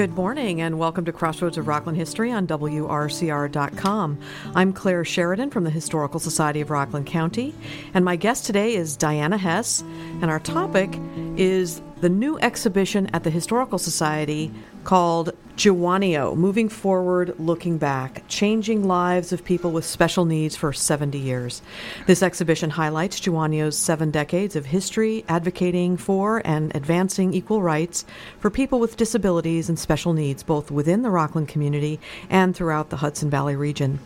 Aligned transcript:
Good 0.00 0.16
morning 0.16 0.62
and 0.62 0.78
welcome 0.78 1.04
to 1.04 1.12
Crossroads 1.12 1.58
of 1.58 1.68
Rockland 1.68 1.98
History 1.98 2.32
on 2.32 2.46
WRCR.com. 2.46 4.18
I'm 4.54 4.72
Claire 4.72 5.04
Sheridan 5.04 5.50
from 5.50 5.64
the 5.64 5.70
Historical 5.70 6.18
Society 6.18 6.62
of 6.62 6.70
Rockland 6.70 7.04
County, 7.04 7.54
and 7.92 8.02
my 8.02 8.16
guest 8.16 8.46
today 8.46 8.76
is 8.76 8.96
Diana 8.96 9.36
Hess, 9.36 9.82
and 10.22 10.30
our 10.30 10.40
topic 10.40 10.88
is 11.36 11.82
the 12.00 12.08
new 12.08 12.38
exhibition 12.38 13.10
at 13.12 13.24
the 13.24 13.30
Historical 13.30 13.78
Society 13.78 14.50
called 14.84 15.32
Jawonio 15.56 16.34
Moving 16.34 16.70
Forward, 16.70 17.34
Looking 17.38 17.76
Back 17.76 18.22
Changing 18.28 18.88
Lives 18.88 19.32
of 19.32 19.44
People 19.44 19.72
with 19.72 19.84
Special 19.84 20.24
Needs 20.24 20.56
for 20.56 20.72
70 20.72 21.18
Years. 21.18 21.60
This 22.06 22.22
exhibition 22.22 22.70
highlights 22.70 23.20
Jawonio's 23.20 23.76
seven 23.76 24.10
decades 24.10 24.56
of 24.56 24.64
history 24.64 25.24
advocating 25.28 25.98
for 25.98 26.40
and 26.46 26.74
advancing 26.74 27.34
equal 27.34 27.60
rights 27.60 28.06
for 28.38 28.48
people 28.48 28.80
with 28.80 28.96
disabilities 28.96 29.68
and 29.68 29.78
special 29.78 30.14
needs, 30.14 30.42
both 30.42 30.70
within 30.70 31.02
the 31.02 31.10
Rockland 31.10 31.48
community 31.48 32.00
and 32.30 32.56
throughout 32.56 32.88
the 32.88 32.96
Hudson 32.96 33.28
Valley 33.28 33.56
region. 33.56 33.98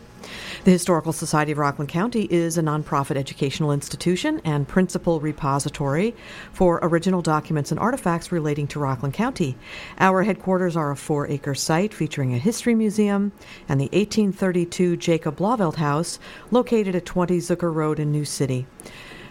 The 0.65 0.71
Historical 0.71 1.13
Society 1.13 1.51
of 1.51 1.59
Rockland 1.59 1.89
County 1.89 2.23
is 2.23 2.57
a 2.57 2.63
nonprofit 2.63 3.17
educational 3.17 3.71
institution 3.71 4.41
and 4.43 4.67
principal 4.67 5.19
repository 5.19 6.15
for 6.53 6.79
original 6.81 7.21
documents 7.21 7.69
and 7.69 7.79
artifacts 7.79 8.31
relating 8.31 8.65
to 8.69 8.79
Rockland 8.79 9.13
County. 9.13 9.55
Our 9.99 10.23
headquarters 10.23 10.75
are 10.75 10.89
a 10.89 10.95
four 10.95 11.27
acre 11.27 11.53
site 11.53 11.93
featuring 11.93 12.33
a 12.33 12.39
history 12.39 12.73
museum 12.73 13.31
and 13.69 13.79
the 13.79 13.91
1832 13.93 14.97
Jacob 14.97 15.37
Blauvelt 15.37 15.75
House 15.75 16.17
located 16.49 16.95
at 16.95 17.05
20 17.05 17.37
Zukor 17.37 17.71
Road 17.71 17.99
in 17.99 18.11
New 18.11 18.25
City. 18.25 18.65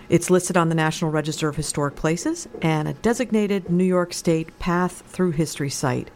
It's 0.09 0.31
listed 0.31 0.57
on 0.57 0.69
the 0.69 0.77
National 0.77 1.11
Register 1.11 1.49
of 1.49 1.57
Historic 1.57 1.97
Places 1.97 2.47
and 2.63 2.87
a 2.87 2.93
designated 2.93 3.69
New 3.69 3.83
York 3.83 4.15
State 4.15 4.57
Path 4.61 5.03
Through 5.09 5.33
History 5.33 5.71
site. 5.71 6.13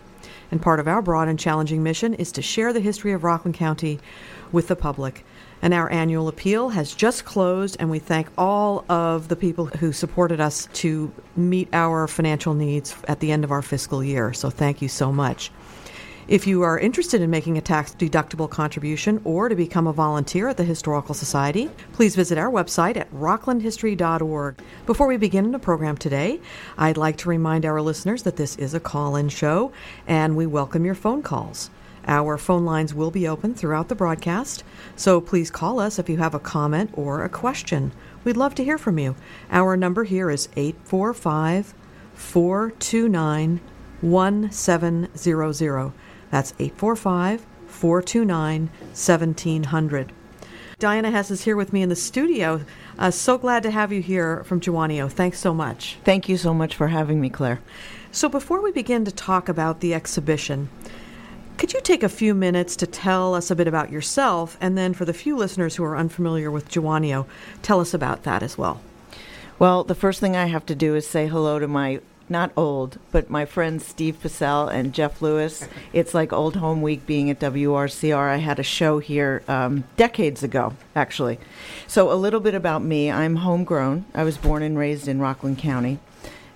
And 0.50 0.62
part 0.62 0.80
of 0.80 0.88
our 0.88 1.02
broad 1.02 1.28
and 1.28 1.38
challenging 1.38 1.82
mission 1.82 2.14
is 2.14 2.32
to 2.32 2.42
share 2.42 2.72
the 2.72 2.80
history 2.80 3.12
of 3.12 3.24
Rockland 3.24 3.54
County 3.54 3.98
with 4.52 4.68
the 4.68 4.76
public. 4.76 5.24
And 5.60 5.74
our 5.74 5.90
annual 5.90 6.28
appeal 6.28 6.68
has 6.70 6.94
just 6.94 7.24
closed, 7.24 7.76
and 7.80 7.90
we 7.90 7.98
thank 7.98 8.28
all 8.38 8.84
of 8.88 9.28
the 9.28 9.36
people 9.36 9.66
who 9.66 9.92
supported 9.92 10.40
us 10.40 10.68
to 10.74 11.12
meet 11.36 11.68
our 11.72 12.06
financial 12.06 12.54
needs 12.54 12.94
at 13.08 13.20
the 13.20 13.32
end 13.32 13.42
of 13.44 13.50
our 13.50 13.62
fiscal 13.62 14.04
year. 14.04 14.32
So 14.32 14.50
thank 14.50 14.80
you 14.80 14.88
so 14.88 15.12
much. 15.12 15.50
If 16.28 16.46
you 16.46 16.60
are 16.60 16.78
interested 16.78 17.22
in 17.22 17.30
making 17.30 17.56
a 17.56 17.62
tax 17.62 17.94
deductible 17.94 18.50
contribution 18.50 19.18
or 19.24 19.48
to 19.48 19.56
become 19.56 19.86
a 19.86 19.94
volunteer 19.94 20.48
at 20.48 20.58
the 20.58 20.64
Historical 20.64 21.14
Society, 21.14 21.70
please 21.94 22.14
visit 22.14 22.36
our 22.36 22.50
website 22.50 22.98
at 22.98 23.10
rocklandhistory.org. 23.14 24.60
Before 24.84 25.06
we 25.06 25.16
begin 25.16 25.52
the 25.52 25.58
program 25.58 25.96
today, 25.96 26.38
I'd 26.76 26.98
like 26.98 27.16
to 27.18 27.30
remind 27.30 27.64
our 27.64 27.80
listeners 27.80 28.24
that 28.24 28.36
this 28.36 28.56
is 28.56 28.74
a 28.74 28.80
call 28.80 29.16
in 29.16 29.30
show 29.30 29.72
and 30.06 30.36
we 30.36 30.44
welcome 30.44 30.84
your 30.84 30.94
phone 30.94 31.22
calls. 31.22 31.70
Our 32.08 32.38
phone 32.38 32.64
lines 32.64 32.94
will 32.94 33.10
be 33.10 33.28
open 33.28 33.54
throughout 33.54 33.88
the 33.88 33.94
broadcast, 33.94 34.64
so 34.96 35.20
please 35.20 35.50
call 35.50 35.78
us 35.78 35.98
if 35.98 36.08
you 36.08 36.16
have 36.16 36.34
a 36.34 36.40
comment 36.40 36.90
or 36.94 37.22
a 37.22 37.28
question. 37.28 37.92
We'd 38.24 38.38
love 38.38 38.54
to 38.56 38.64
hear 38.64 38.78
from 38.78 38.98
you. 38.98 39.14
Our 39.50 39.76
number 39.76 40.04
here 40.04 40.30
is 40.30 40.48
845 40.56 41.74
429 42.14 43.60
1700. 44.00 45.92
That's 46.30 46.54
845 46.58 47.46
429 47.66 48.70
1700. 48.70 50.12
Diana 50.78 51.10
Hess 51.10 51.30
is 51.30 51.42
here 51.42 51.56
with 51.56 51.72
me 51.72 51.82
in 51.82 51.88
the 51.88 51.96
studio. 51.96 52.64
Uh, 52.98 53.10
so 53.10 53.36
glad 53.36 53.64
to 53.64 53.70
have 53.70 53.92
you 53.92 54.00
here 54.00 54.44
from 54.44 54.60
Jawonio. 54.60 55.10
Thanks 55.10 55.40
so 55.40 55.52
much. 55.52 55.98
Thank 56.04 56.28
you 56.28 56.36
so 56.36 56.54
much 56.54 56.74
for 56.76 56.88
having 56.88 57.20
me, 57.20 57.28
Claire. 57.28 57.60
So, 58.12 58.28
before 58.28 58.62
we 58.62 58.70
begin 58.70 59.04
to 59.04 59.10
talk 59.10 59.48
about 59.48 59.80
the 59.80 59.92
exhibition, 59.92 60.68
could 61.58 61.72
you 61.72 61.80
take 61.80 62.04
a 62.04 62.08
few 62.08 62.34
minutes 62.34 62.76
to 62.76 62.86
tell 62.86 63.34
us 63.34 63.50
a 63.50 63.56
bit 63.56 63.66
about 63.66 63.90
yourself? 63.90 64.56
And 64.60 64.78
then, 64.78 64.94
for 64.94 65.04
the 65.04 65.12
few 65.12 65.36
listeners 65.36 65.74
who 65.74 65.84
are 65.84 65.96
unfamiliar 65.96 66.52
with 66.52 66.70
Jawonio, 66.70 67.26
tell 67.62 67.80
us 67.80 67.92
about 67.92 68.22
that 68.22 68.44
as 68.44 68.56
well. 68.56 68.80
Well, 69.58 69.82
the 69.82 69.96
first 69.96 70.20
thing 70.20 70.36
I 70.36 70.46
have 70.46 70.64
to 70.66 70.76
do 70.76 70.94
is 70.94 71.06
say 71.06 71.26
hello 71.26 71.58
to 71.58 71.66
my 71.66 72.00
not 72.30 72.52
old, 72.56 72.98
but 73.10 73.30
my 73.30 73.44
friends 73.44 73.86
Steve 73.86 74.18
Possell 74.22 74.72
and 74.72 74.92
Jeff 74.92 75.20
Lewis. 75.20 75.66
It's 75.92 76.14
like 76.14 76.32
old 76.32 76.56
home 76.56 76.80
week 76.80 77.06
being 77.06 77.28
at 77.30 77.40
WRCR. 77.40 78.28
I 78.28 78.36
had 78.36 78.58
a 78.58 78.62
show 78.62 78.98
here 79.00 79.42
um, 79.48 79.84
decades 79.96 80.42
ago, 80.44 80.74
actually. 80.94 81.40
So, 81.88 82.12
a 82.12 82.14
little 82.14 82.40
bit 82.40 82.54
about 82.54 82.82
me 82.82 83.10
I'm 83.10 83.36
homegrown. 83.36 84.04
I 84.14 84.22
was 84.22 84.38
born 84.38 84.62
and 84.62 84.78
raised 84.78 85.08
in 85.08 85.18
Rockland 85.20 85.58
County. 85.58 85.98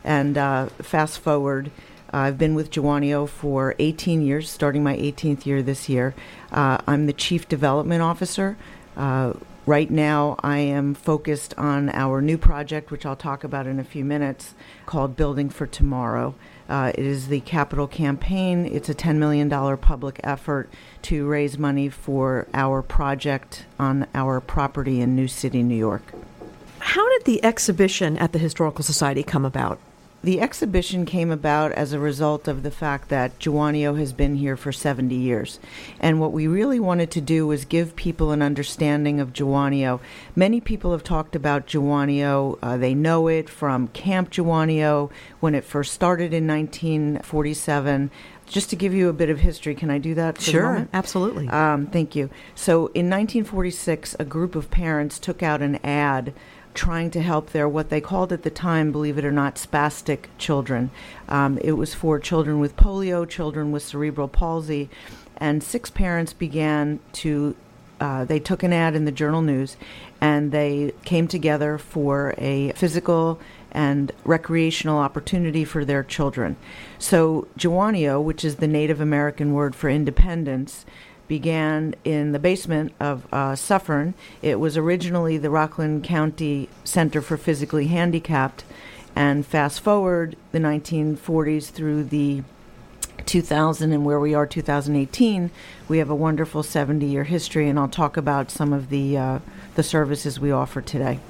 And 0.04 0.38
uh, 0.38 0.66
fast 0.66 1.19
forward, 1.19 1.70
I've 2.12 2.38
been 2.38 2.54
with 2.54 2.70
Jawonio 2.70 3.28
for 3.28 3.74
18 3.78 4.22
years, 4.22 4.50
starting 4.50 4.82
my 4.82 4.96
18th 4.96 5.46
year 5.46 5.62
this 5.62 5.88
year. 5.88 6.14
Uh, 6.50 6.78
I'm 6.86 7.06
the 7.06 7.12
Chief 7.12 7.48
Development 7.48 8.02
Officer. 8.02 8.56
Uh, 8.96 9.34
Right 9.64 9.90
now, 9.92 10.34
I 10.42 10.58
am 10.58 10.92
focused 10.92 11.54
on 11.56 11.88
our 11.90 12.20
new 12.20 12.36
project, 12.36 12.90
which 12.90 13.06
I'll 13.06 13.14
talk 13.14 13.44
about 13.44 13.68
in 13.68 13.78
a 13.78 13.84
few 13.84 14.04
minutes, 14.04 14.54
called 14.86 15.14
Building 15.14 15.50
for 15.50 15.68
Tomorrow. 15.68 16.34
Uh, 16.68 16.90
it 16.96 17.06
is 17.06 17.28
the 17.28 17.38
capital 17.40 17.86
campaign. 17.86 18.66
It's 18.66 18.88
a 18.88 18.94
$10 18.94 19.18
million 19.18 19.48
public 19.78 20.18
effort 20.24 20.68
to 21.02 21.28
raise 21.28 21.58
money 21.58 21.88
for 21.88 22.48
our 22.52 22.82
project 22.82 23.66
on 23.78 24.08
our 24.16 24.40
property 24.40 25.00
in 25.00 25.14
New 25.14 25.28
City, 25.28 25.62
New 25.62 25.76
York. 25.76 26.12
How 26.80 27.08
did 27.10 27.24
the 27.24 27.44
exhibition 27.44 28.18
at 28.18 28.32
the 28.32 28.40
Historical 28.40 28.82
Society 28.82 29.22
come 29.22 29.44
about? 29.44 29.78
The 30.24 30.40
exhibition 30.40 31.04
came 31.04 31.32
about 31.32 31.72
as 31.72 31.92
a 31.92 31.98
result 31.98 32.46
of 32.46 32.62
the 32.62 32.70
fact 32.70 33.08
that 33.08 33.36
Jawonio 33.40 33.98
has 33.98 34.12
been 34.12 34.36
here 34.36 34.56
for 34.56 34.70
70 34.70 35.14
years. 35.16 35.58
And 35.98 36.20
what 36.20 36.30
we 36.32 36.46
really 36.46 36.78
wanted 36.78 37.10
to 37.12 37.20
do 37.20 37.48
was 37.48 37.64
give 37.64 37.96
people 37.96 38.30
an 38.30 38.40
understanding 38.40 39.18
of 39.18 39.32
Jawonio. 39.32 39.98
Many 40.36 40.60
people 40.60 40.92
have 40.92 41.02
talked 41.02 41.34
about 41.34 41.66
Jawonio. 41.66 42.56
Uh, 42.62 42.76
they 42.76 42.94
know 42.94 43.26
it 43.26 43.50
from 43.50 43.88
Camp 43.88 44.30
Jawonio 44.30 45.10
when 45.40 45.56
it 45.56 45.64
first 45.64 45.92
started 45.92 46.32
in 46.32 46.46
1947 46.46 48.12
just 48.46 48.70
to 48.70 48.76
give 48.76 48.92
you 48.92 49.08
a 49.08 49.12
bit 49.12 49.30
of 49.30 49.40
history, 49.40 49.74
can 49.74 49.90
I 49.90 49.98
do 49.98 50.14
that? 50.14 50.40
sure, 50.40 50.86
absolutely. 50.92 51.48
Um, 51.48 51.86
thank 51.86 52.14
you. 52.14 52.28
So, 52.54 52.88
in 52.88 53.08
1946, 53.08 54.14
a 54.18 54.24
group 54.24 54.54
of 54.54 54.70
parents 54.70 55.18
took 55.18 55.42
out 55.42 55.62
an 55.62 55.76
ad 55.82 56.34
trying 56.74 57.10
to 57.10 57.22
help 57.22 57.50
their 57.50 57.68
what 57.68 57.90
they 57.90 58.00
called 58.00 58.32
at 58.32 58.42
the 58.42 58.50
time, 58.50 58.92
believe 58.92 59.18
it 59.18 59.24
or 59.24 59.32
not, 59.32 59.56
spastic 59.56 60.26
children. 60.38 60.90
Um, 61.28 61.58
it 61.58 61.72
was 61.72 61.94
for 61.94 62.18
children 62.18 62.60
with 62.60 62.76
polio, 62.76 63.28
children 63.28 63.72
with 63.72 63.82
cerebral 63.82 64.28
palsy, 64.28 64.88
and 65.36 65.62
six 65.62 65.90
parents 65.90 66.32
began 66.32 67.00
to. 67.14 67.56
Uh, 68.00 68.24
they 68.24 68.40
took 68.40 68.64
an 68.64 68.72
ad 68.72 68.96
in 68.96 69.04
the 69.04 69.12
Journal 69.12 69.42
News, 69.42 69.76
and 70.20 70.50
they 70.50 70.92
came 71.04 71.28
together 71.28 71.78
for 71.78 72.34
a 72.36 72.72
physical 72.72 73.38
and 73.70 74.12
recreational 74.24 74.98
opportunity 74.98 75.64
for 75.64 75.84
their 75.84 76.02
children. 76.02 76.56
So, 76.98 77.48
Jawonio, 77.58 78.22
which 78.22 78.44
is 78.44 78.56
the 78.56 78.66
Native 78.66 79.00
American 79.00 79.52
word 79.52 79.74
for 79.74 79.88
independence, 79.88 80.84
began 81.28 81.94
in 82.04 82.32
the 82.32 82.38
basement 82.38 82.92
of 83.00 83.26
uh, 83.32 83.54
Suffern. 83.56 84.14
It 84.40 84.60
was 84.60 84.76
originally 84.76 85.38
the 85.38 85.50
Rockland 85.50 86.04
County 86.04 86.68
Center 86.84 87.20
for 87.22 87.36
Physically 87.36 87.86
Handicapped, 87.88 88.64
and 89.14 89.46
fast 89.46 89.80
forward 89.80 90.36
the 90.52 90.58
1940s 90.58 91.70
through 91.70 92.04
the 92.04 92.42
2000 93.26 93.92
and 93.92 94.04
where 94.04 94.18
we 94.18 94.34
are 94.34 94.46
2018 94.46 95.50
we 95.86 95.98
have 95.98 96.10
a 96.10 96.14
wonderful 96.14 96.62
70 96.62 97.06
year 97.06 97.22
history 97.22 97.68
and 97.68 97.78
i'll 97.78 97.86
talk 97.86 98.16
about 98.16 98.50
some 98.50 98.72
of 98.72 98.88
the 98.88 99.16
uh, 99.16 99.38
the 99.76 99.82
services 99.82 100.40
we 100.40 100.50
offer 100.50 100.80
today 100.80 101.20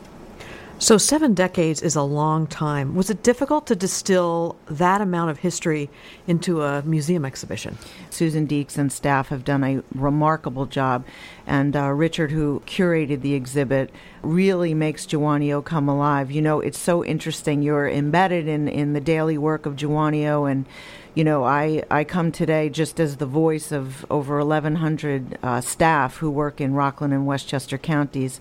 so, 0.82 0.98
seven 0.98 1.32
decades 1.32 1.80
is 1.80 1.94
a 1.94 2.02
long 2.02 2.48
time. 2.48 2.96
Was 2.96 3.08
it 3.08 3.22
difficult 3.22 3.68
to 3.68 3.76
distill 3.76 4.56
that 4.66 5.00
amount 5.00 5.30
of 5.30 5.38
history 5.38 5.88
into 6.26 6.62
a 6.62 6.82
museum 6.82 7.24
exhibition? 7.24 7.78
Susan 8.10 8.48
Deeks 8.48 8.76
and 8.76 8.90
staff 8.90 9.28
have 9.28 9.44
done 9.44 9.62
a 9.62 9.82
remarkable 9.94 10.66
job, 10.66 11.04
and 11.46 11.76
uh, 11.76 11.90
Richard, 11.90 12.32
who 12.32 12.64
curated 12.66 13.20
the 13.20 13.34
exhibit, 13.34 13.92
really 14.22 14.74
makes 14.74 15.06
Jawonio 15.06 15.64
come 15.64 15.88
alive. 15.88 16.32
You 16.32 16.42
know, 16.42 16.58
it's 16.58 16.80
so 16.80 17.04
interesting. 17.04 17.62
You're 17.62 17.88
embedded 17.88 18.48
in, 18.48 18.66
in 18.66 18.92
the 18.92 19.00
daily 19.00 19.38
work 19.38 19.66
of 19.66 19.76
Jawonio, 19.76 20.50
and 20.50 20.66
you 21.14 21.22
know, 21.22 21.44
I, 21.44 21.84
I 21.90 22.04
come 22.04 22.32
today 22.32 22.70
just 22.70 22.98
as 22.98 23.18
the 23.18 23.26
voice 23.26 23.70
of 23.70 24.04
over 24.10 24.38
1,100 24.38 25.38
uh, 25.42 25.60
staff 25.60 26.16
who 26.16 26.30
work 26.30 26.60
in 26.60 26.74
Rockland 26.74 27.12
and 27.12 27.26
Westchester 27.26 27.78
counties 27.78 28.40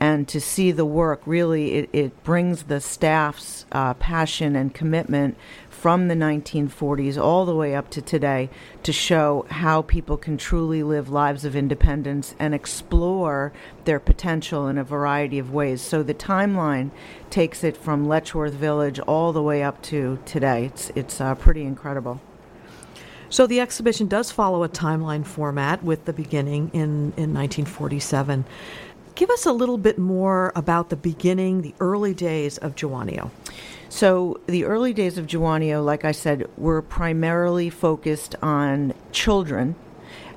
and 0.00 0.26
to 0.26 0.40
see 0.40 0.72
the 0.72 0.84
work 0.84 1.20
really 1.26 1.74
it, 1.74 1.90
it 1.92 2.24
brings 2.24 2.64
the 2.64 2.80
staff's 2.80 3.66
uh, 3.70 3.94
passion 3.94 4.56
and 4.56 4.74
commitment 4.74 5.36
from 5.68 6.08
the 6.08 6.14
1940s 6.14 7.22
all 7.22 7.46
the 7.46 7.54
way 7.54 7.74
up 7.74 7.88
to 7.90 8.02
today 8.02 8.50
to 8.82 8.92
show 8.92 9.46
how 9.50 9.80
people 9.82 10.16
can 10.16 10.36
truly 10.36 10.82
live 10.82 11.08
lives 11.08 11.44
of 11.44 11.56
independence 11.56 12.34
and 12.38 12.54
explore 12.54 13.52
their 13.84 13.98
potential 13.98 14.66
in 14.68 14.76
a 14.76 14.84
variety 14.84 15.38
of 15.38 15.52
ways. 15.54 15.80
So 15.80 16.02
the 16.02 16.12
timeline 16.12 16.90
takes 17.30 17.64
it 17.64 17.78
from 17.78 18.06
Letchworth 18.06 18.52
Village 18.52 18.98
all 19.00 19.32
the 19.32 19.42
way 19.42 19.62
up 19.62 19.80
to 19.84 20.18
today. 20.26 20.66
It's 20.66 20.90
it's 20.94 21.18
uh, 21.18 21.34
pretty 21.34 21.62
incredible. 21.62 22.20
So 23.30 23.46
the 23.46 23.60
exhibition 23.60 24.08
does 24.08 24.32
follow 24.32 24.64
a 24.64 24.68
timeline 24.68 25.24
format 25.24 25.84
with 25.84 26.04
the 26.04 26.12
beginning 26.12 26.70
in, 26.74 27.14
in 27.16 27.32
1947. 27.32 28.44
Give 29.20 29.28
us 29.28 29.44
a 29.44 29.52
little 29.52 29.76
bit 29.76 29.98
more 29.98 30.50
about 30.56 30.88
the 30.88 30.96
beginning, 30.96 31.60
the 31.60 31.74
early 31.78 32.14
days 32.14 32.56
of 32.56 32.74
Jawonio. 32.74 33.30
So, 33.90 34.40
the 34.46 34.64
early 34.64 34.94
days 34.94 35.18
of 35.18 35.26
Jawonio, 35.26 35.84
like 35.84 36.06
I 36.06 36.12
said, 36.12 36.48
were 36.56 36.80
primarily 36.80 37.68
focused 37.68 38.34
on 38.40 38.94
children, 39.12 39.74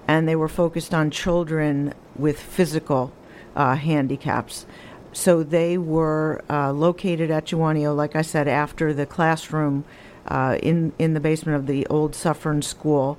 and 0.05 0.27
they 0.27 0.35
were 0.35 0.49
focused 0.49 0.93
on 0.93 1.11
children 1.11 1.93
with 2.17 2.37
physical 2.37 3.13
uh, 3.55 3.75
handicaps. 3.75 4.65
So, 5.13 5.43
they 5.43 5.77
were 5.77 6.43
uh, 6.49 6.73
located 6.73 7.31
at 7.31 7.45
Jawonio, 7.45 7.95
like 7.95 8.17
I 8.17 8.21
said, 8.21 8.49
after 8.49 8.93
the 8.93 9.05
classroom 9.05 9.85
uh, 10.27 10.57
in, 10.61 10.91
in 10.99 11.13
the 11.13 11.21
basement 11.21 11.55
of 11.55 11.67
the 11.67 11.87
old 11.87 12.15
Suffern 12.15 12.61
School, 12.61 13.17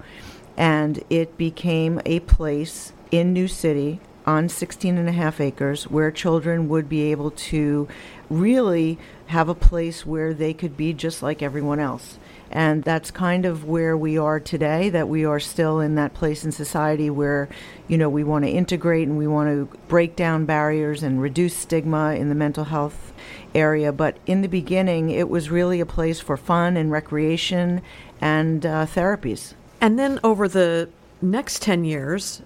and 0.58 1.02
it 1.08 1.38
became 1.38 2.02
a 2.04 2.20
place 2.20 2.92
in 3.10 3.32
New 3.32 3.48
City 3.48 3.98
on 4.26 4.48
16 4.48 4.96
and 4.96 5.08
a 5.08 5.12
half 5.12 5.40
acres 5.40 5.84
where 5.84 6.10
children 6.10 6.68
would 6.68 6.88
be 6.88 7.10
able 7.10 7.30
to 7.30 7.88
really 8.30 8.98
have 9.26 9.48
a 9.48 9.54
place 9.54 10.04
where 10.06 10.32
they 10.34 10.54
could 10.54 10.76
be 10.76 10.92
just 10.92 11.22
like 11.22 11.42
everyone 11.42 11.78
else. 11.78 12.18
And 12.50 12.84
that's 12.84 13.10
kind 13.10 13.44
of 13.44 13.64
where 13.64 13.96
we 13.96 14.16
are 14.16 14.38
today, 14.38 14.88
that 14.90 15.08
we 15.08 15.24
are 15.24 15.40
still 15.40 15.80
in 15.80 15.96
that 15.96 16.14
place 16.14 16.44
in 16.44 16.52
society 16.52 17.10
where, 17.10 17.48
you 17.88 17.98
know, 17.98 18.08
we 18.08 18.22
want 18.22 18.44
to 18.44 18.50
integrate 18.50 19.08
and 19.08 19.18
we 19.18 19.26
want 19.26 19.48
to 19.48 19.78
break 19.88 20.14
down 20.14 20.44
barriers 20.44 21.02
and 21.02 21.20
reduce 21.20 21.56
stigma 21.56 22.14
in 22.14 22.28
the 22.28 22.34
mental 22.34 22.64
health 22.64 23.12
area. 23.54 23.92
But 23.92 24.18
in 24.26 24.42
the 24.42 24.48
beginning, 24.48 25.10
it 25.10 25.28
was 25.28 25.50
really 25.50 25.80
a 25.80 25.86
place 25.86 26.20
for 26.20 26.36
fun 26.36 26.76
and 26.76 26.92
recreation 26.92 27.82
and 28.20 28.64
uh, 28.64 28.86
therapies. 28.86 29.54
And 29.80 29.98
then 29.98 30.20
over 30.22 30.46
the 30.46 30.88
next 31.20 31.60
10 31.62 31.84
years, 31.84 32.42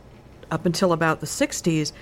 up 0.51 0.67
until 0.67 0.93
about 0.93 1.21
the 1.21 1.27
60s, 1.27 1.93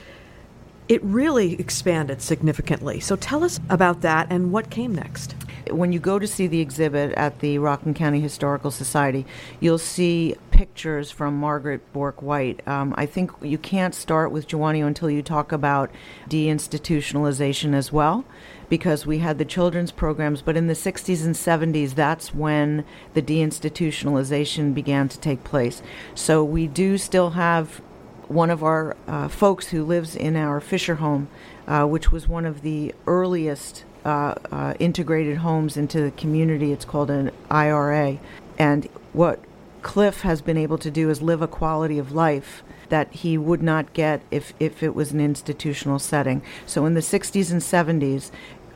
it 0.88 1.02
really 1.02 1.54
expanded 1.54 2.22
significantly. 2.22 3.00
So 3.00 3.16
tell 3.16 3.42
us 3.42 3.58
about 3.68 4.02
that 4.02 4.28
and 4.30 4.52
what 4.52 4.70
came 4.70 4.94
next. 4.94 5.34
When 5.70 5.92
you 5.92 5.98
go 5.98 6.20
to 6.20 6.28
see 6.28 6.46
the 6.46 6.60
exhibit 6.60 7.12
at 7.14 7.40
the 7.40 7.58
Rockland 7.58 7.96
County 7.96 8.20
Historical 8.20 8.70
Society, 8.70 9.26
you'll 9.58 9.78
see 9.78 10.36
pictures 10.52 11.10
from 11.10 11.36
Margaret 11.36 11.92
Bourke 11.92 12.22
White. 12.22 12.66
Um, 12.68 12.94
I 12.96 13.04
think 13.04 13.32
you 13.42 13.58
can't 13.58 13.94
start 13.94 14.30
with 14.30 14.46
Jawonio 14.46 14.86
until 14.86 15.10
you 15.10 15.22
talk 15.22 15.50
about 15.50 15.90
deinstitutionalization 16.30 17.74
as 17.74 17.90
well, 17.90 18.24
because 18.68 19.06
we 19.06 19.18
had 19.18 19.38
the 19.38 19.44
children's 19.44 19.90
programs, 19.90 20.40
but 20.40 20.56
in 20.56 20.68
the 20.68 20.74
60s 20.74 21.24
and 21.24 21.34
70s, 21.34 21.94
that's 21.94 22.32
when 22.32 22.84
the 23.14 23.22
deinstitutionalization 23.22 24.72
began 24.72 25.08
to 25.08 25.18
take 25.18 25.42
place. 25.42 25.82
So 26.14 26.44
we 26.44 26.68
do 26.68 26.96
still 26.96 27.30
have 27.30 27.82
one 28.28 28.50
of 28.50 28.62
our 28.62 28.96
uh, 29.06 29.28
folks 29.28 29.68
who 29.68 29.84
lives 29.84 30.16
in 30.16 30.36
our 30.36 30.60
Fisher 30.60 30.96
home, 30.96 31.28
uh, 31.66 31.84
which 31.84 32.10
was 32.12 32.28
one 32.28 32.44
of 32.44 32.62
the 32.62 32.94
earliest 33.06 33.84
uh, 34.04 34.34
uh 34.52 34.74
integrated 34.78 35.38
homes 35.38 35.76
into 35.76 36.00
the 36.00 36.12
community. 36.12 36.72
It's 36.72 36.84
called 36.84 37.10
an 37.10 37.32
IRA. 37.50 38.18
And 38.58 38.86
what 39.12 39.40
Cliff 39.82 40.22
has 40.22 40.40
been 40.40 40.56
able 40.56 40.78
to 40.78 40.90
do 40.90 41.10
is 41.10 41.22
live 41.22 41.42
a 41.42 41.48
quality 41.48 41.98
of 41.98 42.12
life 42.12 42.62
that 42.88 43.12
he 43.12 43.36
would 43.36 43.62
not 43.62 43.92
get 43.92 44.22
if, 44.30 44.52
if 44.60 44.82
it 44.82 44.94
was 44.94 45.12
an 45.12 45.20
institutional 45.20 45.98
setting. 45.98 46.42
So 46.66 46.86
in 46.86 46.94
the 46.94 47.00
60s 47.00 47.50
and 47.50 47.60
70s, 47.60 48.30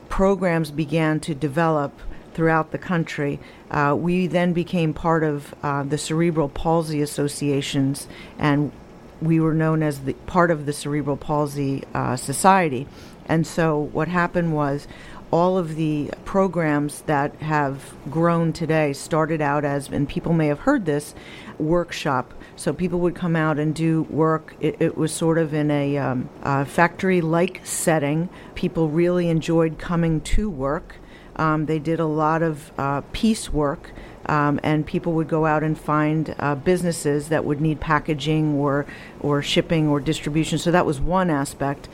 programs 0.09 0.71
began 0.71 1.21
to 1.21 1.35
develop 1.35 1.99
throughout 2.35 2.71
the 2.71 2.79
country. 2.79 3.41
Uh, 3.71 3.95
we 3.99 4.27
then 4.27 4.53
became 4.53 4.95
part 4.95 5.23
of 5.25 5.55
uh, 5.63 5.83
the 5.83 5.99
Cerebral 5.99 6.49
Palsy 6.49 7.03
Associations, 7.03 8.07
and 8.39 8.73
we 9.21 9.41
were 9.41 9.55
known 9.55 9.83
as 9.83 10.01
the 10.01 10.15
part 10.15 10.51
of 10.51 10.67
the 10.67 10.73
Cerebral 10.73 11.17
Palsy 11.17 11.85
uh, 11.95 12.17
Society. 12.17 12.87
And 13.27 13.47
so 13.47 13.79
what 13.79 14.09
happened 14.09 14.53
was 14.55 14.89
all 15.31 15.57
of 15.57 15.77
the 15.77 16.11
programs 16.25 17.03
that 17.03 17.35
have 17.37 17.95
grown 18.11 18.53
today 18.53 18.93
started 18.93 19.41
out 19.41 19.65
as, 19.65 19.89
and 19.89 20.09
people 20.09 20.33
may 20.33 20.49
have 20.49 20.61
heard 20.61 20.87
this, 20.87 21.15
workshop. 21.59 22.35
So 22.57 22.73
people 22.73 22.99
would 23.01 23.15
come 23.15 23.37
out 23.37 23.59
and 23.59 23.75
do 23.75 24.03
work. 24.03 24.57
It, 24.61 24.77
it 24.81 24.97
was 24.97 25.13
sort 25.13 25.39
of 25.39 25.55
in 25.55 25.71
a 25.71 25.97
um, 25.99 26.29
factory 26.67 27.21
like 27.21 27.61
setting. 27.65 28.29
People 28.55 28.89
really 28.89 29.29
enjoyed 29.29 29.79
coming 29.79 30.21
to 30.23 30.51
work. 30.51 30.97
Um, 31.37 31.67
they 31.67 31.79
did 31.79 32.01
a 32.01 32.07
lot 32.07 32.43
of 32.43 32.73
uh, 32.77 33.03
piece 33.13 33.53
work 33.53 33.93
um, 34.27 34.61
and 34.63 34.87
people 34.87 35.13
would 35.15 35.29
go 35.29 35.47
out 35.47 35.63
and 35.63 35.79
find 35.79 36.35
uh, 36.39 36.55
businesses 36.55 37.29
that 37.29 37.45
would 37.45 37.61
need 37.61 37.81
packaging 37.81 38.55
or 38.55 38.87
or 39.21 39.43
shipping 39.43 39.89
or 39.89 40.01
distribution. 40.01 40.59
So 40.59 40.71
that 40.71 40.87
was 40.87 41.01
one 41.01 41.31
aspect. 41.31 41.89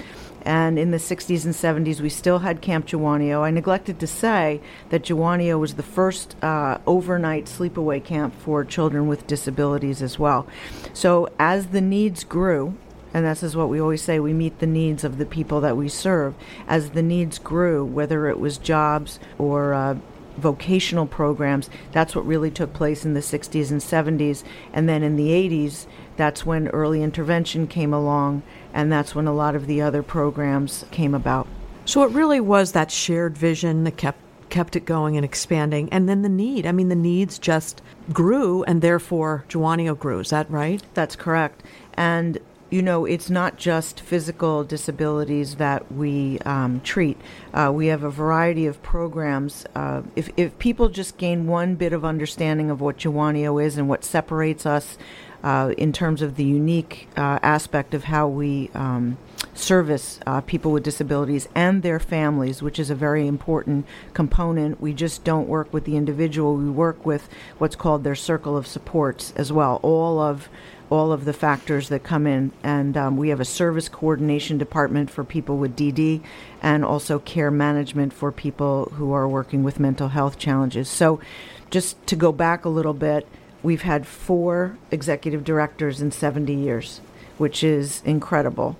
And 0.46 0.78
in 0.78 0.92
the 0.92 0.98
60s 0.98 1.44
and 1.44 1.52
70s, 1.52 2.00
we 2.00 2.08
still 2.08 2.38
had 2.38 2.60
Camp 2.60 2.86
Jawonio. 2.86 3.40
I 3.40 3.50
neglected 3.50 3.98
to 3.98 4.06
say 4.06 4.60
that 4.90 5.02
Jawonio 5.02 5.58
was 5.58 5.74
the 5.74 5.82
first 5.82 6.36
uh, 6.40 6.78
overnight 6.86 7.46
sleepaway 7.46 8.02
camp 8.04 8.32
for 8.38 8.64
children 8.64 9.08
with 9.08 9.26
disabilities 9.26 10.00
as 10.02 10.20
well. 10.20 10.46
So 10.92 11.28
as 11.40 11.68
the 11.68 11.80
needs 11.80 12.22
grew, 12.22 12.76
and 13.12 13.26
this 13.26 13.42
is 13.42 13.56
what 13.56 13.68
we 13.68 13.80
always 13.80 14.02
say 14.02 14.20
we 14.20 14.32
meet 14.32 14.60
the 14.60 14.68
needs 14.68 15.02
of 15.02 15.18
the 15.18 15.26
people 15.26 15.60
that 15.62 15.76
we 15.76 15.88
serve. 15.88 16.34
As 16.68 16.90
the 16.90 17.02
needs 17.02 17.40
grew, 17.40 17.84
whether 17.84 18.28
it 18.28 18.38
was 18.38 18.56
jobs 18.56 19.18
or 19.38 19.74
uh, 19.74 19.96
vocational 20.36 21.06
programs. 21.06 21.70
That's 21.92 22.14
what 22.14 22.26
really 22.26 22.50
took 22.50 22.72
place 22.72 23.04
in 23.04 23.14
the 23.14 23.20
60s 23.20 23.70
and 23.70 23.80
70s. 23.80 24.44
And 24.72 24.88
then 24.88 25.02
in 25.02 25.16
the 25.16 25.28
80s, 25.28 25.86
that's 26.16 26.46
when 26.46 26.68
early 26.68 27.02
intervention 27.02 27.66
came 27.66 27.92
along, 27.92 28.42
and 28.72 28.90
that's 28.90 29.14
when 29.14 29.26
a 29.26 29.34
lot 29.34 29.54
of 29.54 29.66
the 29.66 29.82
other 29.82 30.02
programs 30.02 30.84
came 30.90 31.14
about. 31.14 31.46
So 31.84 32.02
it 32.02 32.10
really 32.10 32.40
was 32.40 32.72
that 32.72 32.90
shared 32.90 33.36
vision 33.36 33.84
that 33.84 33.96
kept 33.96 34.20
kept 34.48 34.76
it 34.76 34.84
going 34.84 35.16
and 35.16 35.24
expanding 35.24 35.88
and 35.90 36.08
then 36.08 36.22
the 36.22 36.28
need 36.28 36.66
i 36.66 36.70
mean 36.70 36.88
the 36.88 36.94
needs 36.94 37.36
just 37.36 37.82
grew 38.12 38.62
and 38.62 38.80
therefore 38.80 39.44
Jawonio 39.48 39.98
grew 39.98 40.20
is 40.20 40.30
that 40.30 40.48
right 40.48 40.80
that's 40.94 41.16
correct 41.16 41.64
and 41.94 42.38
you 42.68 42.82
know, 42.82 43.04
it's 43.04 43.30
not 43.30 43.56
just 43.56 44.00
physical 44.00 44.64
disabilities 44.64 45.56
that 45.56 45.92
we 45.92 46.38
um, 46.40 46.80
treat. 46.80 47.16
Uh, 47.54 47.70
we 47.72 47.86
have 47.86 48.02
a 48.02 48.10
variety 48.10 48.66
of 48.66 48.82
programs. 48.82 49.64
Uh, 49.74 50.02
if, 50.16 50.30
if 50.36 50.58
people 50.58 50.88
just 50.88 51.16
gain 51.16 51.46
one 51.46 51.76
bit 51.76 51.92
of 51.92 52.04
understanding 52.04 52.70
of 52.70 52.80
what 52.80 52.98
Jawonio 52.98 53.62
is 53.62 53.78
and 53.78 53.88
what 53.88 54.04
separates 54.04 54.66
us 54.66 54.98
uh, 55.44 55.72
in 55.78 55.92
terms 55.92 56.22
of 56.22 56.34
the 56.34 56.44
unique 56.44 57.08
uh, 57.16 57.38
aspect 57.40 57.94
of 57.94 58.04
how 58.04 58.26
we 58.26 58.68
um, 58.74 59.16
service 59.54 60.18
uh, 60.26 60.40
people 60.40 60.72
with 60.72 60.82
disabilities 60.82 61.48
and 61.54 61.84
their 61.84 62.00
families, 62.00 62.62
which 62.62 62.80
is 62.80 62.90
a 62.90 62.94
very 62.96 63.28
important 63.28 63.86
component. 64.12 64.80
We 64.80 64.92
just 64.92 65.22
don't 65.22 65.48
work 65.48 65.72
with 65.72 65.84
the 65.84 65.96
individual, 65.96 66.56
we 66.56 66.68
work 66.68 67.06
with 67.06 67.28
what's 67.58 67.76
called 67.76 68.02
their 68.02 68.16
circle 68.16 68.56
of 68.56 68.66
supports 68.66 69.32
as 69.36 69.52
well. 69.52 69.78
All 69.82 70.18
of 70.18 70.48
all 70.90 71.12
of 71.12 71.24
the 71.24 71.32
factors 71.32 71.88
that 71.88 72.02
come 72.02 72.26
in. 72.26 72.52
And 72.62 72.96
um, 72.96 73.16
we 73.16 73.28
have 73.30 73.40
a 73.40 73.44
service 73.44 73.88
coordination 73.88 74.58
department 74.58 75.10
for 75.10 75.24
people 75.24 75.58
with 75.58 75.76
DD 75.76 76.22
and 76.62 76.84
also 76.84 77.18
care 77.18 77.50
management 77.50 78.12
for 78.12 78.30
people 78.32 78.92
who 78.94 79.12
are 79.12 79.28
working 79.28 79.62
with 79.62 79.80
mental 79.80 80.08
health 80.08 80.38
challenges. 80.38 80.88
So, 80.88 81.20
just 81.68 82.06
to 82.06 82.16
go 82.16 82.30
back 82.30 82.64
a 82.64 82.68
little 82.68 82.94
bit, 82.94 83.26
we've 83.62 83.82
had 83.82 84.06
four 84.06 84.78
executive 84.92 85.42
directors 85.42 86.00
in 86.00 86.12
70 86.12 86.54
years, 86.54 87.00
which 87.38 87.64
is 87.64 88.02
incredible. 88.04 88.78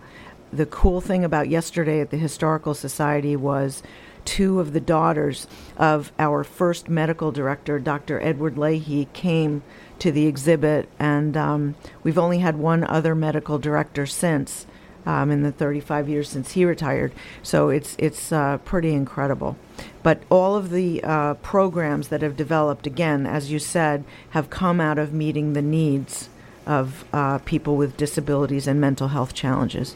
The 0.52 0.66
cool 0.66 1.00
thing 1.00 1.24
about 1.24 1.48
yesterday 1.48 2.00
at 2.00 2.10
the 2.10 2.16
Historical 2.16 2.74
Society 2.74 3.34
was 3.34 3.82
two 4.24 4.60
of 4.60 4.72
the 4.72 4.80
daughters 4.80 5.46
of 5.76 6.12
our 6.18 6.44
first 6.44 6.88
medical 6.88 7.32
director, 7.32 7.78
Dr. 7.78 8.20
Edward 8.20 8.58
Leahy, 8.58 9.08
came 9.12 9.62
to 9.98 10.12
the 10.12 10.26
exhibit, 10.26 10.88
and 10.98 11.36
um, 11.36 11.74
we've 12.02 12.18
only 12.18 12.38
had 12.38 12.56
one 12.56 12.84
other 12.84 13.14
medical 13.14 13.58
director 13.58 14.06
since. 14.06 14.66
Um, 15.04 15.30
in 15.30 15.44
the 15.44 15.52
35 15.52 16.08
years 16.08 16.28
since 16.28 16.54
he 16.54 16.64
retired, 16.64 17.12
so 17.40 17.68
it's 17.68 17.94
it's 17.96 18.32
uh, 18.32 18.58
pretty 18.64 18.92
incredible. 18.92 19.56
But 20.02 20.22
all 20.28 20.56
of 20.56 20.70
the 20.70 21.00
uh, 21.04 21.34
programs 21.34 22.08
that 22.08 22.22
have 22.22 22.36
developed, 22.36 22.88
again, 22.88 23.24
as 23.24 23.52
you 23.52 23.60
said, 23.60 24.02
have 24.30 24.50
come 24.50 24.80
out 24.80 24.98
of 24.98 25.12
meeting 25.12 25.52
the 25.52 25.62
needs 25.62 26.28
of 26.66 27.04
uh, 27.12 27.38
people 27.38 27.76
with 27.76 27.96
disabilities 27.96 28.66
and 28.66 28.80
mental 28.80 29.08
health 29.08 29.32
challenges. 29.32 29.94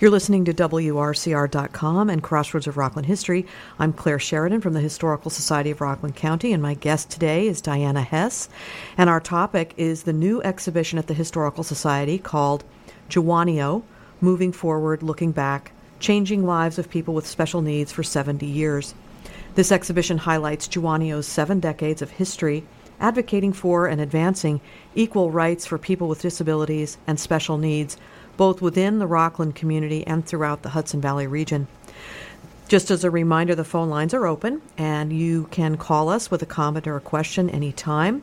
You're 0.00 0.10
listening 0.10 0.44
to 0.46 0.54
WRCR.com 0.54 2.10
and 2.10 2.22
Crossroads 2.22 2.66
of 2.66 2.76
Rockland 2.76 3.06
History. 3.06 3.46
I'm 3.78 3.92
Claire 3.92 4.18
Sheridan 4.18 4.60
from 4.60 4.72
the 4.72 4.80
Historical 4.80 5.30
Society 5.30 5.70
of 5.70 5.80
Rockland 5.80 6.16
County, 6.16 6.52
and 6.52 6.62
my 6.62 6.74
guest 6.74 7.10
today 7.10 7.46
is 7.46 7.60
Diana 7.60 8.02
Hess. 8.02 8.48
And 8.96 9.08
our 9.08 9.20
topic 9.20 9.74
is 9.76 10.02
the 10.02 10.12
new 10.12 10.42
exhibition 10.42 10.98
at 10.98 11.06
the 11.06 11.14
Historical 11.14 11.64
Society 11.64 12.18
called 12.18 12.64
Jawonio 13.08 13.82
Moving 14.20 14.52
Forward, 14.52 15.02
Looking 15.02 15.32
Back 15.32 15.72
Changing 16.00 16.44
Lives 16.44 16.78
of 16.78 16.90
People 16.90 17.14
with 17.14 17.26
Special 17.26 17.62
Needs 17.62 17.92
for 17.92 18.02
70 18.02 18.44
Years. 18.46 18.94
This 19.54 19.70
exhibition 19.70 20.18
highlights 20.18 20.68
Jawonio's 20.68 21.26
seven 21.26 21.60
decades 21.60 22.02
of 22.02 22.10
history 22.10 22.64
advocating 23.02 23.52
for 23.52 23.86
and 23.86 24.00
advancing 24.00 24.60
equal 24.94 25.30
rights 25.30 25.66
for 25.66 25.76
people 25.76 26.08
with 26.08 26.22
disabilities 26.22 26.96
and 27.06 27.18
special 27.18 27.58
needs, 27.58 27.96
both 28.36 28.62
within 28.62 28.98
the 28.98 29.06
Rockland 29.06 29.54
community 29.54 30.06
and 30.06 30.24
throughout 30.24 30.62
the 30.62 30.70
Hudson 30.70 31.00
Valley 31.00 31.26
region. 31.26 31.66
Just 32.68 32.90
as 32.90 33.04
a 33.04 33.10
reminder, 33.10 33.54
the 33.54 33.64
phone 33.64 33.90
lines 33.90 34.14
are 34.14 34.26
open 34.26 34.62
and 34.78 35.12
you 35.12 35.48
can 35.50 35.76
call 35.76 36.08
us 36.08 36.30
with 36.30 36.42
a 36.42 36.46
comment 36.46 36.86
or 36.86 36.96
a 36.96 37.00
question 37.00 37.50
anytime. 37.50 38.22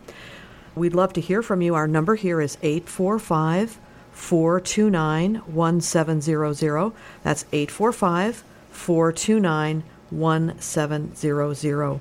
We'd 0.76 0.96
love 0.96 1.14
to 1.14 1.22
hear 1.22 1.44
from 1.44 1.62
you. 1.62 1.76
Our 1.76 1.88
number 1.88 2.16
here 2.16 2.42
is 2.42 2.58
845 2.62 3.80
429 4.12 5.36
1700. 5.36 6.94
That's 7.24 7.46
845 7.52 8.44
429 8.72 9.84
1700. 10.10 12.00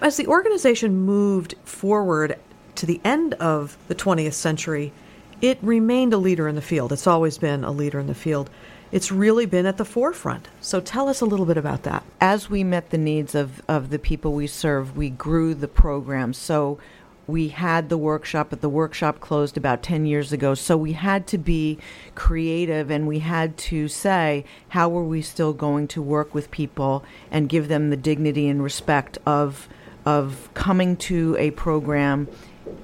As 0.00 0.16
the 0.16 0.26
organization 0.26 1.02
moved 1.02 1.54
forward 1.64 2.38
to 2.76 2.86
the 2.86 3.00
end 3.04 3.34
of 3.34 3.76
the 3.88 3.94
20th 3.94 4.32
century, 4.32 4.92
it 5.40 5.58
remained 5.62 6.12
a 6.12 6.18
leader 6.18 6.48
in 6.48 6.54
the 6.54 6.62
field. 6.62 6.92
It's 6.92 7.06
always 7.06 7.38
been 7.38 7.64
a 7.64 7.70
leader 7.70 7.98
in 7.98 8.06
the 8.06 8.14
field 8.14 8.50
it's 8.92 9.12
really 9.12 9.46
been 9.46 9.66
at 9.66 9.76
the 9.76 9.84
forefront. 9.84 10.48
So 10.60 10.80
tell 10.80 11.08
us 11.08 11.20
a 11.20 11.26
little 11.26 11.46
bit 11.46 11.56
about 11.56 11.84
that. 11.84 12.04
As 12.20 12.50
we 12.50 12.64
met 12.64 12.90
the 12.90 12.98
needs 12.98 13.34
of, 13.34 13.62
of 13.68 13.90
the 13.90 13.98
people 13.98 14.32
we 14.32 14.46
serve, 14.46 14.96
we 14.96 15.10
grew 15.10 15.54
the 15.54 15.68
program. 15.68 16.32
So 16.32 16.78
we 17.26 17.48
had 17.48 17.88
the 17.88 17.98
workshop, 17.98 18.48
but 18.50 18.60
the 18.60 18.68
workshop 18.68 19.20
closed 19.20 19.56
about 19.56 19.84
10 19.84 20.06
years 20.06 20.32
ago. 20.32 20.54
So 20.54 20.76
we 20.76 20.94
had 20.94 21.28
to 21.28 21.38
be 21.38 21.78
creative 22.16 22.90
and 22.90 23.06
we 23.06 23.20
had 23.20 23.56
to 23.58 23.86
say, 23.86 24.44
how 24.70 24.96
are 24.96 25.04
we 25.04 25.22
still 25.22 25.52
going 25.52 25.86
to 25.88 26.02
work 26.02 26.34
with 26.34 26.50
people 26.50 27.04
and 27.30 27.48
give 27.48 27.68
them 27.68 27.90
the 27.90 27.96
dignity 27.96 28.48
and 28.48 28.60
respect 28.60 29.18
of, 29.24 29.68
of 30.04 30.50
coming 30.54 30.96
to 30.96 31.36
a 31.38 31.52
program 31.52 32.26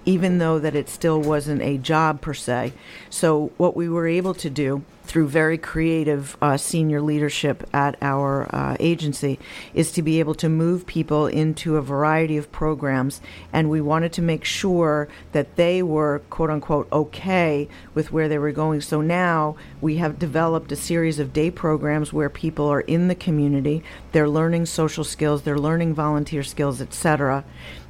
even 0.04 0.38
though 0.38 0.58
that 0.58 0.74
it 0.74 0.88
still 0.88 1.20
wasn't 1.20 1.62
a 1.62 1.78
job 1.78 2.20
per 2.20 2.34
se. 2.34 2.72
So 3.10 3.52
what 3.56 3.76
we 3.76 3.88
were 3.88 4.06
able 4.06 4.34
to 4.34 4.50
do 4.50 4.84
through 5.06 5.28
very 5.28 5.56
creative 5.56 6.36
uh, 6.42 6.56
senior 6.56 7.00
leadership 7.00 7.68
at 7.72 7.96
our 8.02 8.52
uh, 8.54 8.76
agency 8.80 9.38
is 9.72 9.92
to 9.92 10.02
be 10.02 10.18
able 10.18 10.34
to 10.34 10.48
move 10.48 10.86
people 10.86 11.26
into 11.26 11.76
a 11.76 11.82
variety 11.82 12.36
of 12.36 12.50
programs 12.50 13.20
and 13.52 13.70
we 13.70 13.80
wanted 13.80 14.12
to 14.12 14.20
make 14.20 14.44
sure 14.44 15.08
that 15.32 15.56
they 15.56 15.82
were 15.82 16.20
quote 16.30 16.50
unquote 16.50 16.88
okay 16.92 17.68
with 17.94 18.12
where 18.12 18.28
they 18.28 18.38
were 18.38 18.52
going. 18.52 18.80
So 18.80 19.00
now 19.00 19.56
we 19.80 19.96
have 19.96 20.18
developed 20.18 20.72
a 20.72 20.76
series 20.76 21.18
of 21.18 21.32
day 21.32 21.50
programs 21.50 22.12
where 22.12 22.28
people 22.28 22.66
are 22.66 22.80
in 22.80 23.08
the 23.08 23.14
community. 23.14 23.82
They're 24.12 24.28
learning 24.28 24.66
social 24.66 25.04
skills 25.04 25.42
they're 25.42 25.58
learning 25.58 25.94
volunteer 25.94 26.42
skills 26.42 26.80
etc 26.80 27.44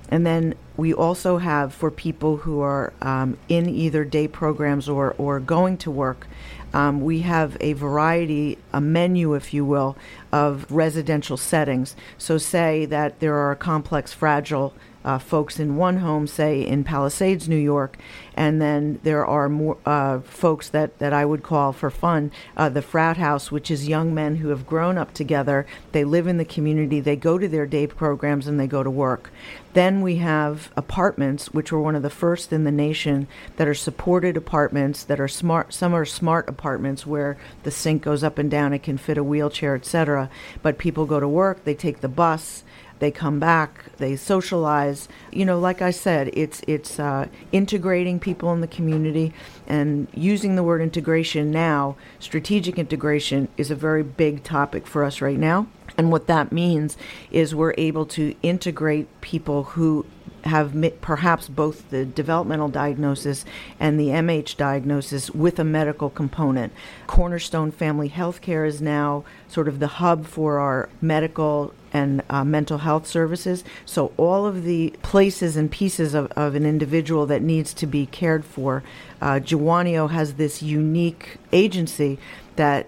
and 0.08 0.26
then 0.26 0.54
we 0.76 0.92
also 0.92 1.38
have 1.38 1.72
for 1.72 1.90
people 1.90 2.38
who 2.38 2.60
are 2.60 2.92
um, 3.00 3.38
in 3.48 3.68
either 3.68 4.04
day 4.04 4.28
programs 4.28 4.88
or, 4.88 5.14
or 5.18 5.40
going 5.40 5.78
to 5.78 5.90
work, 5.90 6.26
um, 6.74 7.00
we 7.00 7.20
have 7.20 7.56
a 7.60 7.72
variety, 7.72 8.58
a 8.72 8.80
menu, 8.80 9.34
if 9.34 9.54
you 9.54 9.64
will, 9.64 9.96
of 10.32 10.70
residential 10.70 11.36
settings. 11.36 11.96
So, 12.18 12.38
say 12.38 12.84
that 12.86 13.20
there 13.20 13.36
are 13.36 13.54
complex, 13.54 14.12
fragile 14.12 14.74
uh, 15.06 15.18
folks 15.18 15.60
in 15.60 15.76
one 15.76 15.98
home, 15.98 16.26
say 16.26 16.60
in 16.60 16.82
Palisades, 16.82 17.48
New 17.48 17.56
York, 17.56 17.96
and 18.34 18.60
then 18.60 18.98
there 19.04 19.24
are 19.24 19.48
more 19.48 19.78
uh, 19.86 20.18
folks 20.18 20.68
that, 20.70 20.98
that 20.98 21.12
I 21.12 21.24
would 21.24 21.44
call 21.44 21.72
for 21.72 21.90
fun 21.90 22.32
uh, 22.56 22.68
the 22.68 22.82
frat 22.82 23.16
house, 23.16 23.52
which 23.52 23.70
is 23.70 23.88
young 23.88 24.12
men 24.12 24.36
who 24.36 24.48
have 24.48 24.66
grown 24.66 24.98
up 24.98 25.14
together. 25.14 25.64
They 25.92 26.04
live 26.04 26.26
in 26.26 26.38
the 26.38 26.44
community, 26.44 26.98
they 27.00 27.14
go 27.14 27.38
to 27.38 27.46
their 27.46 27.66
day 27.66 27.86
programs, 27.86 28.48
and 28.48 28.58
they 28.58 28.66
go 28.66 28.82
to 28.82 28.90
work. 28.90 29.30
Then 29.74 30.00
we 30.00 30.16
have 30.16 30.72
apartments, 30.76 31.52
which 31.52 31.70
were 31.70 31.80
one 31.80 31.94
of 31.94 32.02
the 32.02 32.10
first 32.10 32.52
in 32.52 32.64
the 32.64 32.72
nation 32.72 33.28
that 33.58 33.68
are 33.68 33.74
supported 33.74 34.36
apartments 34.36 35.04
that 35.04 35.20
are 35.20 35.28
smart. 35.28 35.72
Some 35.72 35.94
are 35.94 36.06
smart 36.06 36.48
apartments 36.48 37.06
where 37.06 37.36
the 37.62 37.70
sink 37.70 38.02
goes 38.02 38.24
up 38.24 38.38
and 38.38 38.50
down, 38.50 38.72
it 38.72 38.82
can 38.82 38.98
fit 38.98 39.18
a 39.18 39.22
wheelchair, 39.22 39.76
etc. 39.76 40.30
But 40.62 40.78
people 40.78 41.06
go 41.06 41.20
to 41.20 41.28
work, 41.28 41.64
they 41.64 41.74
take 41.74 42.00
the 42.00 42.08
bus 42.08 42.64
they 42.98 43.10
come 43.10 43.38
back, 43.38 43.84
they 43.98 44.16
socialize. 44.16 45.08
You 45.32 45.44
know, 45.44 45.58
like 45.58 45.82
I 45.82 45.90
said, 45.90 46.30
it's 46.32 46.62
it's 46.66 46.98
uh, 46.98 47.28
integrating 47.52 48.18
people 48.18 48.52
in 48.52 48.60
the 48.60 48.66
community 48.66 49.32
and 49.66 50.08
using 50.14 50.56
the 50.56 50.62
word 50.62 50.80
integration 50.80 51.50
now. 51.50 51.96
Strategic 52.18 52.78
integration 52.78 53.48
is 53.56 53.70
a 53.70 53.74
very 53.74 54.02
big 54.02 54.42
topic 54.42 54.86
for 54.86 55.04
us 55.04 55.20
right 55.20 55.38
now. 55.38 55.66
And 55.98 56.12
what 56.12 56.26
that 56.26 56.52
means 56.52 56.96
is 57.30 57.54
we're 57.54 57.74
able 57.78 58.06
to 58.06 58.34
integrate 58.42 59.20
people 59.20 59.64
who 59.64 60.04
have 60.46 60.74
perhaps 61.00 61.48
both 61.48 61.90
the 61.90 62.04
developmental 62.04 62.68
diagnosis 62.68 63.44
and 63.78 63.98
the 63.98 64.08
MH 64.08 64.56
diagnosis 64.56 65.30
with 65.30 65.58
a 65.58 65.64
medical 65.64 66.08
component. 66.08 66.72
Cornerstone 67.06 67.72
Family 67.72 68.08
Healthcare 68.08 68.66
is 68.66 68.80
now 68.80 69.24
sort 69.48 69.68
of 69.68 69.80
the 69.80 69.86
hub 69.86 70.26
for 70.26 70.58
our 70.58 70.88
medical 71.00 71.74
and 71.96 72.22
uh, 72.28 72.44
mental 72.44 72.78
health 72.78 73.06
services. 73.06 73.64
So, 73.84 74.12
all 74.16 74.46
of 74.46 74.64
the 74.64 74.94
places 75.02 75.56
and 75.56 75.70
pieces 75.70 76.14
of, 76.14 76.30
of 76.32 76.54
an 76.54 76.66
individual 76.66 77.26
that 77.26 77.42
needs 77.42 77.72
to 77.74 77.86
be 77.86 78.06
cared 78.06 78.44
for, 78.44 78.82
uh, 79.20 79.40
has 79.40 80.34
this 80.34 80.62
unique 80.62 81.38
agency 81.52 82.18
that 82.56 82.86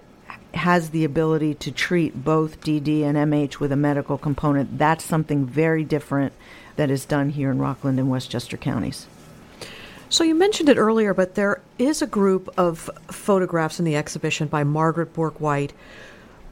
has 0.54 0.90
the 0.90 1.04
ability 1.04 1.54
to 1.54 1.70
treat 1.70 2.24
both 2.24 2.60
DD 2.60 3.02
and 3.02 3.16
MH 3.16 3.60
with 3.60 3.72
a 3.72 3.76
medical 3.76 4.18
component. 4.18 4.78
That's 4.78 5.04
something 5.04 5.46
very 5.46 5.84
different 5.84 6.32
that 6.76 6.90
is 6.90 7.04
done 7.04 7.30
here 7.30 7.50
in 7.50 7.58
Rockland 7.58 7.98
and 7.98 8.10
Westchester 8.10 8.56
counties. 8.56 9.06
So 10.10 10.24
you 10.24 10.34
mentioned 10.34 10.68
it 10.68 10.78
earlier, 10.78 11.12
but 11.12 11.34
there 11.34 11.60
is 11.78 12.00
a 12.00 12.06
group 12.06 12.48
of 12.56 12.88
photographs 13.08 13.78
in 13.78 13.84
the 13.84 13.96
exhibition 13.96 14.48
by 14.48 14.64
Margaret 14.64 15.12
Bourke 15.12 15.40
White. 15.40 15.72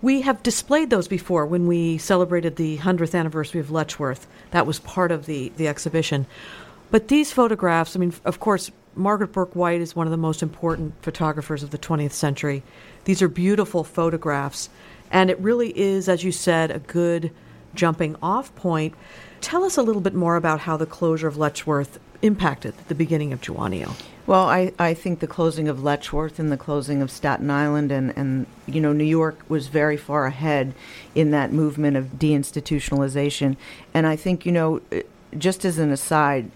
We 0.03 0.21
have 0.23 0.43
displayed 0.43 0.91
those 0.91 1.09
before 1.09 1.47
when 1.47 1.67
we 1.67 1.99
celebrated 1.99 2.57
the 2.57 2.79
100th 2.79 3.19
anniversary 3.19 3.61
of 3.61 3.71
Letchworth. 3.71 4.27
That 4.51 4.67
was 4.67 4.79
part 4.81 5.11
of 5.11 5.27
the, 5.27 5.53
the 5.57 5.69
exhibition. 5.69 6.27
But 6.91 7.09
these 7.09 7.33
photographs, 7.33 7.97
I 7.97 7.99
mean, 7.99 8.15
of 8.25 8.39
course, 8.39 8.71
Margaret 8.95 9.33
Bourke 9.33 9.57
White 9.57 9.81
is 9.81 9.97
one 9.97 10.07
of 10.07 10.11
the 10.11 10.17
most 10.17 10.43
important 10.43 10.95
photographers 11.03 11.63
of 11.63 11.71
the 11.71 11.79
20th 11.79 12.13
century. 12.13 12.63
These 13.05 13.23
are 13.23 13.29
beautiful 13.29 13.85
photographs, 13.85 14.69
and 15.11 15.31
it 15.31 15.39
really 15.41 15.77
is, 15.79 16.09
as 16.09 16.25
you 16.25 16.33
said, 16.33 16.71
a 16.71 16.79
good 16.79 17.31
jumping 17.75 18.17
off 18.23 18.55
point 18.55 18.95
Tell 19.41 19.65
us 19.65 19.77
a 19.77 19.83
little 19.83 20.03
bit 20.03 20.15
more 20.15 20.37
about 20.37 20.61
how 20.61 20.77
the 20.77 20.87
closure 20.87 21.29
of 21.29 21.37
Letchworth 21.37 21.99
impacted 22.23 22.75
the 22.89 22.95
beginning 22.95 23.33
of 23.33 23.41
Jawonio. 23.41 23.95
Well, 24.27 24.49
I, 24.49 24.73
I 24.77 24.93
think 24.93 25.21
the 25.21 25.29
closing 25.29 25.69
of 25.69 25.85
Letchworth 25.85 26.41
and 26.41 26.51
the 26.51 26.57
closing 26.57 27.01
of 27.01 27.13
Staten 27.13 27.49
Island 27.49 27.93
and, 27.93 28.13
and, 28.17 28.47
you 28.67 28.81
know, 28.81 28.93
New 28.93 29.05
York 29.05 29.39
was 29.49 29.69
very 29.69 29.97
far 29.97 30.27
ahead 30.27 30.75
in 31.15 31.31
that 31.31 31.53
movement 31.53 31.97
of 31.97 32.19
deinstitutionalization. 32.19 33.57
And 33.95 34.05
I 34.05 34.17
think, 34.17 34.45
you 34.45 34.51
know, 34.51 34.81
eh, 34.91 35.03
just 35.39 35.65
as 35.65 35.79
an 35.79 35.93
aside, 35.93 36.51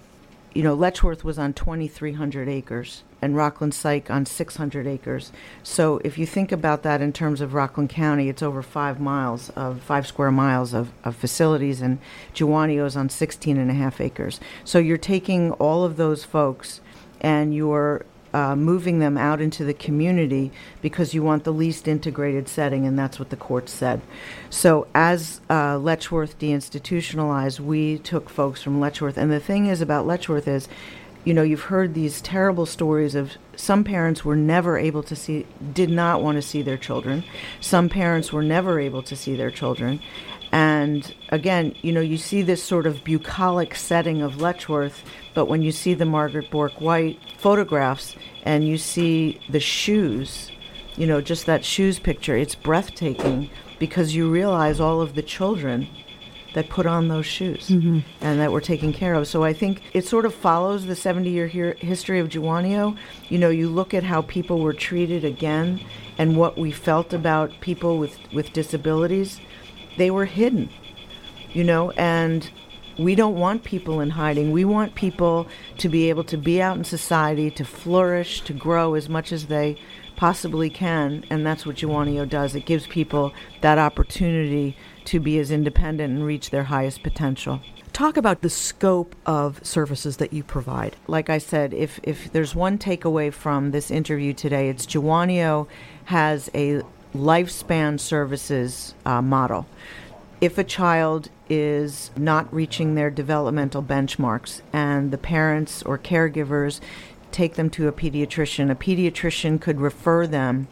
you 0.53 0.65
know, 0.65 0.75
Letchworth 0.75 1.23
was 1.23 1.39
on 1.39 1.53
2,300 1.53 2.49
acres 2.49 3.05
and 3.23 3.37
Rockland 3.37 3.73
Psych 3.73 4.11
on 4.11 4.27
600 4.27 4.89
acres. 4.89 5.31
So 5.63 6.01
if 6.03 6.19
you 6.19 6.27
think 6.27 6.51
about 6.51 6.83
that 6.83 7.01
in 7.01 7.13
terms 7.13 7.41
of 7.41 7.55
Rockland 7.55 7.91
County, 7.91 8.29
it's 8.29 8.43
over 8.43 8.63
five 8.63 8.99
miles 8.99 9.51
of 9.51 9.81
five 9.83 10.09
square 10.09 10.33
miles 10.33 10.75
of, 10.75 10.91
of 11.05 11.15
facilities, 11.15 11.81
and 11.81 11.99
Jawonio's 12.35 12.97
on 12.97 13.11
16 13.11 13.57
and 13.59 13.71
a 13.71 13.75
half 13.75 14.01
acres. 14.01 14.41
So 14.65 14.81
you're 14.81 14.97
taking 14.97 15.53
all 15.53 15.85
of 15.85 15.97
those 15.97 16.25
folks 16.25 16.81
and 17.21 17.55
you're 17.55 18.05
uh, 18.33 18.55
moving 18.55 19.01
them 19.01 19.19
out 19.19 19.41
into 19.41 19.65
the 19.65 19.75
community 19.75 20.53
because 20.81 21.15
you 21.15 21.23
want 21.23 21.45
the 21.45 21.53
least 21.53 21.89
integrated 21.89 22.49
setting, 22.49 22.87
and 22.87 22.99
that's 22.99 23.19
what 23.19 23.31
the 23.31 23.37
court 23.37 23.69
said. 23.69 24.01
So, 24.51 24.87
as 24.95 25.41
uh, 25.51 25.79
Letchworth 25.79 26.39
deinstitutionalized, 26.39 27.61
we 27.61 27.99
took 27.99 28.31
folks 28.31 28.63
from 28.63 28.81
Letchworth. 28.81 29.17
And 29.17 29.33
the 29.33 29.41
thing 29.41 29.67
is 29.67 29.81
about 29.81 30.07
Letchworth 30.07 30.47
is 30.47 30.69
you 31.25 31.35
know, 31.35 31.43
you've 31.43 31.65
heard 31.65 31.95
these 31.95 32.21
terrible 32.21 32.65
stories 32.65 33.15
of 33.15 33.33
some 33.55 33.85
parents 33.85 34.25
were 34.25 34.37
never 34.37 34.79
able 34.79 35.03
to 35.03 35.15
see, 35.15 35.47
did 35.75 35.91
not 35.91 36.23
want 36.23 36.37
to 36.37 36.43
see 36.43 36.63
their 36.63 36.79
children. 36.79 37.25
Some 37.61 37.91
parents 37.91 38.33
were 38.33 38.43
never 38.43 38.81
able 38.81 39.03
to 39.03 39.15
see 39.15 39.37
their 39.37 39.51
children. 39.51 40.01
And 40.53 41.15
again, 41.29 41.75
you 41.83 41.93
know, 41.93 42.01
you 42.01 42.17
see 42.17 42.43
this 42.43 42.63
sort 42.63 42.87
of 42.87 43.05
bucolic 43.05 43.75
setting 43.75 44.21
of 44.21 44.41
Letchworth, 44.41 45.05
but 45.35 45.47
when 45.47 45.63
you 45.63 45.71
see 45.71 45.95
the 45.95 46.05
Margaret 46.05 46.51
Bourke 46.51 46.81
White 46.81 47.19
photographs 47.39 48.17
and 48.43 48.67
you 48.67 48.77
see 48.77 49.41
the 49.49 49.61
shoes, 49.61 50.51
you 50.97 51.07
know, 51.07 51.21
just 51.21 51.47
that 51.47 51.65
shoes 51.65 51.99
picture, 51.99 52.37
it's 52.37 52.55
breathtaking 52.55 53.49
because 53.79 54.15
you 54.15 54.29
realize 54.31 54.81
all 54.81 55.01
of 55.01 55.15
the 55.15 55.23
children 55.23 55.87
that 56.55 56.69
put 56.69 56.87
on 56.87 57.09
those 57.09 57.27
shoes 57.27 57.69
mm-hmm. 57.69 58.01
and 58.21 58.41
that 58.41 58.51
were 58.51 58.61
taken 58.61 58.93
care 58.93 59.15
of. 59.15 59.27
So 59.27 59.45
I 59.45 59.53
think 59.53 59.83
it 59.93 60.05
sort 60.05 60.27
of 60.27 60.35
follows 60.35 60.87
the 60.87 60.97
70 60.97 61.31
year 61.31 61.47
history 61.47 62.19
of 62.19 62.29
Jawonio. 62.29 62.97
You 63.29 63.39
know, 63.39 63.51
you 63.51 63.69
look 63.69 63.95
at 63.95 64.03
how 64.03 64.23
people 64.23 64.61
were 64.61 64.73
treated 64.73 65.25
again 65.25 65.81
and 66.19 66.37
what 66.37 66.59
we 66.59 66.71
felt 66.71 67.13
about 67.13 67.53
people 67.61 67.99
with, 67.99 68.19
with 68.33 68.53
disabilities, 68.53 69.41
they 69.97 70.11
were 70.11 70.25
hidden, 70.25 70.71
you 71.53 71.65
know, 71.65 71.91
and 71.93 72.51
we 72.99 73.15
don't 73.15 73.37
want 73.37 73.65
people 73.65 74.01
in 74.01 74.11
hiding. 74.11 74.53
We 74.53 74.65
want 74.65 74.95
people 74.95 75.49
to 75.79 75.89
be 75.89 76.11
able 76.11 76.25
to 76.25 76.37
be 76.37 76.61
out 76.61 76.77
in 76.77 76.85
society, 76.85 77.51
to 77.53 77.65
flourish, 77.65 78.43
to 78.43 78.53
grow 78.53 78.95
as 78.95 79.09
much 79.09 79.33
as 79.33 79.47
they 79.47 79.79
possibly 80.17 80.69
can, 80.69 81.25
and 81.31 81.47
that's 81.47 81.65
what 81.65 81.77
Jawonio 81.77 82.29
does. 82.29 82.55
It 82.55 82.67
gives 82.67 82.87
people 82.87 83.33
that 83.63 83.79
opportunity 83.79 84.77
to 85.07 85.19
be 85.19 85.39
as 85.39 85.51
independent 85.51 86.13
and 86.15 86.27
reach 86.27 86.51
their 86.51 86.65
highest 86.65 87.03
potential. 87.03 87.61
Talk 87.95 88.19
about 88.19 88.43
the 88.43 88.51
scope 88.51 89.17
of 89.25 89.65
services 89.67 90.19
that 90.19 90.33
you 90.33 90.45
provide. 90.45 90.95
Like 91.07 91.31
I 91.31 91.39
said, 91.39 91.73
if, 91.73 91.99
if 92.03 92.31
there's 92.33 92.55
one 92.55 92.79
takeaway 92.79 93.33
from 93.33 93.71
this 93.71 93.91
interview 93.91 94.35
today, 94.35 94.69
it's 94.69 94.87
Jawonio 94.87 95.67
has 96.05 96.51
a 96.55 96.83
lifespan 97.15 97.99
services 97.99 98.95
uh, 99.05 99.23
model. 99.23 99.67
If 100.41 100.57
a 100.57 100.65
child 100.65 101.29
is 101.51 102.11
not 102.17 102.53
reaching 102.55 102.95
their 102.95 103.11
developmental 103.11 103.83
benchmarks 103.83 104.63
and 104.73 105.11
the 105.11 105.19
parents 105.19 105.83
or 105.83 105.99
caregivers 105.99 106.81
take 107.33 107.55
them 107.55 107.71
to 107.71 107.89
a 107.89 107.93
pediatrician. 107.93 108.71
A 108.71 108.75
pediatrician 108.75 109.61
could 109.61 109.81
refer 109.81 110.27
them 110.27 110.69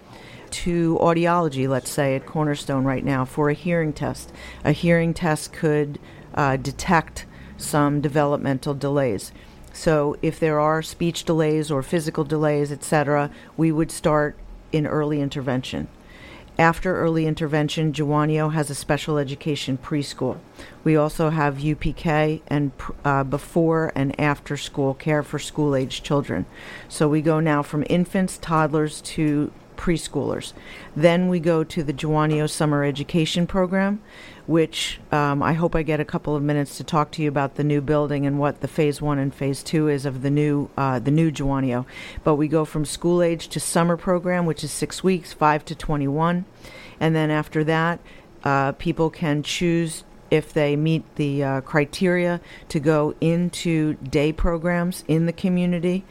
to 0.50 0.99
audiology, 1.00 1.68
let's 1.68 1.90
say 1.90 2.16
at 2.16 2.26
Cornerstone 2.26 2.85
right 2.85 3.04
now, 3.04 3.25
for 3.25 3.50
a 3.50 3.54
hearing 3.54 3.92
test. 3.92 4.33
A 4.64 4.73
hearing 4.73 5.12
test 5.12 5.52
could 5.52 5.99
uh, 6.35 6.57
detect 6.57 7.26
some 7.57 8.00
developmental 8.00 8.75
delays. 8.75 9.33
So 9.73 10.16
if 10.23 10.40
there 10.40 10.59
are 10.59 10.83
speech 10.83 11.25
delays 11.25 11.71
or 11.71 11.83
physical 11.83 12.25
delays, 12.25 12.73
etc., 12.73 13.30
we 13.57 13.71
would 13.71 13.90
start 13.90 14.37
in 14.73 14.87
early 14.87 15.21
intervention. 15.21 15.88
After 16.58 16.96
early 16.96 17.24
intervention, 17.26 17.92
Jawonio 17.92 18.52
has 18.52 18.68
a 18.68 18.74
special 18.74 19.16
education 19.16 19.78
preschool. 19.78 20.38
We 20.82 20.96
also 20.96 21.30
have 21.30 21.58
UPK 21.58 22.40
and 22.48 22.72
uh, 23.04 23.22
before 23.22 23.92
and 23.94 24.18
after 24.20 24.56
school 24.56 24.92
care 24.94 25.22
for 25.22 25.38
school 25.38 25.76
age 25.76 26.02
children. 26.02 26.46
So 26.88 27.08
we 27.08 27.22
go 27.22 27.38
now 27.38 27.62
from 27.62 27.84
infants, 27.88 28.38
toddlers 28.38 29.00
to 29.02 29.52
preschoolers. 29.76 30.52
Then 30.96 31.28
we 31.28 31.38
go 31.38 31.62
to 31.62 31.84
the 31.84 31.92
Jawonio 31.92 32.50
Summer 32.50 32.82
Education 32.82 33.46
Program, 33.46 34.02
which 34.49 34.99
um, 35.12 35.43
I 35.43 35.52
hope 35.52 35.76
I 35.76 35.83
get 35.83 36.00
a 36.00 36.07
couple 36.07 36.35
of 36.35 36.43
minutes 36.43 36.78
to 36.78 36.85
talk 36.85 37.12
to 37.12 37.23
you 37.23 37.28
about 37.28 37.57
the 37.57 37.62
new 37.62 37.83
building 37.83 38.25
and 38.25 38.38
what 38.38 38.62
the 38.62 38.67
phase 38.67 39.00
one 39.00 39.19
and 39.19 39.33
phase 39.33 39.62
two 39.62 39.88
is 39.88 40.07
of 40.07 40.23
the 40.23 40.31
new 40.31 40.71
uh, 40.76 40.99
the 40.99 41.11
new 41.11 41.31
Jawonio. 41.31 41.85
But 42.25 42.37
we 42.37 42.49
go 42.49 42.64
from 42.64 42.87
school 42.87 43.23
age 43.23 43.49
to 43.49 43.61
summer 43.61 43.99
program, 43.99 44.47
which 44.47 44.64
is 44.64 44.73
six 44.73 45.05
weeks, 45.05 45.35
five 45.35 45.64
to 45.67 45.75
twenty-one, 45.75 46.47
and 46.99 47.14
then 47.14 47.31
after 47.31 47.62
that, 47.64 48.00
uh, 48.43 48.73
people 48.73 49.11
can 49.11 49.43
choose 49.43 50.02
if 50.31 50.52
they 50.52 50.76
meet 50.76 51.05
the 51.17 51.45
uh, 51.45 51.61
criteria 51.61 52.40
to 52.71 52.81
go 52.81 53.14
into 53.21 53.95
day 53.95 54.33
programs 54.33 55.05
in 55.09 55.26
the 55.26 55.33
community, 55.33 56.05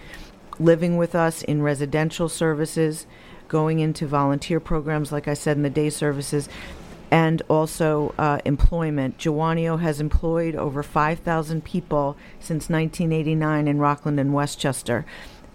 living 0.60 0.96
with 0.96 1.16
us 1.16 1.42
in 1.42 1.64
residential 1.64 2.30
services 2.30 3.08
going 3.48 3.80
into 3.80 4.06
volunteer 4.06 4.60
programs, 4.60 5.12
like 5.12 5.28
I 5.28 5.34
said, 5.34 5.58
in 5.58 5.64
the 5.64 5.70
day 5.70 5.90
services, 5.90 6.50
and 7.12 7.42
also 7.50 8.14
uh, 8.18 8.40
employment. 8.46 9.18
Jawonio 9.18 9.80
has 9.80 10.00
employed 10.02 10.56
over 10.56 10.84
5,000 10.84 11.64
people 11.64 12.18
since 12.40 12.70
1989 12.70 13.68
in 13.68 13.80
Rockland 13.80 14.20
and 14.20 14.34
Westchester. 14.34 15.06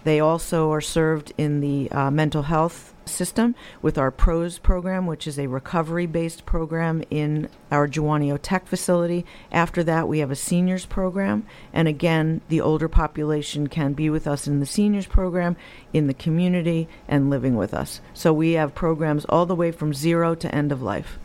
They 0.03 0.19
also 0.19 0.71
are 0.71 0.81
served 0.81 1.33
in 1.37 1.61
the 1.61 1.89
uh, 1.91 2.11
mental 2.11 2.43
health 2.43 2.93
system 3.05 3.55
with 3.81 3.97
our 3.97 4.11
PROS 4.11 4.57
program, 4.57 5.05
which 5.05 5.27
is 5.27 5.39
a 5.39 5.47
recovery 5.47 6.05
based 6.05 6.45
program 6.45 7.03
in 7.09 7.49
our 7.71 7.87
Jawonio 7.87 8.37
Tech 8.41 8.67
facility. 8.67 9.25
After 9.51 9.83
that, 9.83 10.07
we 10.07 10.19
have 10.19 10.31
a 10.31 10.35
seniors 10.35 10.85
program. 10.85 11.45
And 11.71 11.87
again, 11.87 12.41
the 12.49 12.61
older 12.61 12.87
population 12.87 13.67
can 13.67 13.93
be 13.93 14.09
with 14.09 14.27
us 14.27 14.47
in 14.47 14.59
the 14.59 14.65
seniors 14.65 15.07
program, 15.07 15.55
in 15.93 16.07
the 16.07 16.13
community, 16.13 16.87
and 17.07 17.29
living 17.29 17.55
with 17.55 17.73
us. 17.73 18.01
So 18.13 18.33
we 18.33 18.53
have 18.53 18.75
programs 18.75 19.25
all 19.25 19.45
the 19.45 19.55
way 19.55 19.71
from 19.71 19.93
zero 19.93 20.35
to 20.35 20.53
end 20.53 20.71
of 20.71 20.81
life. 20.81 21.17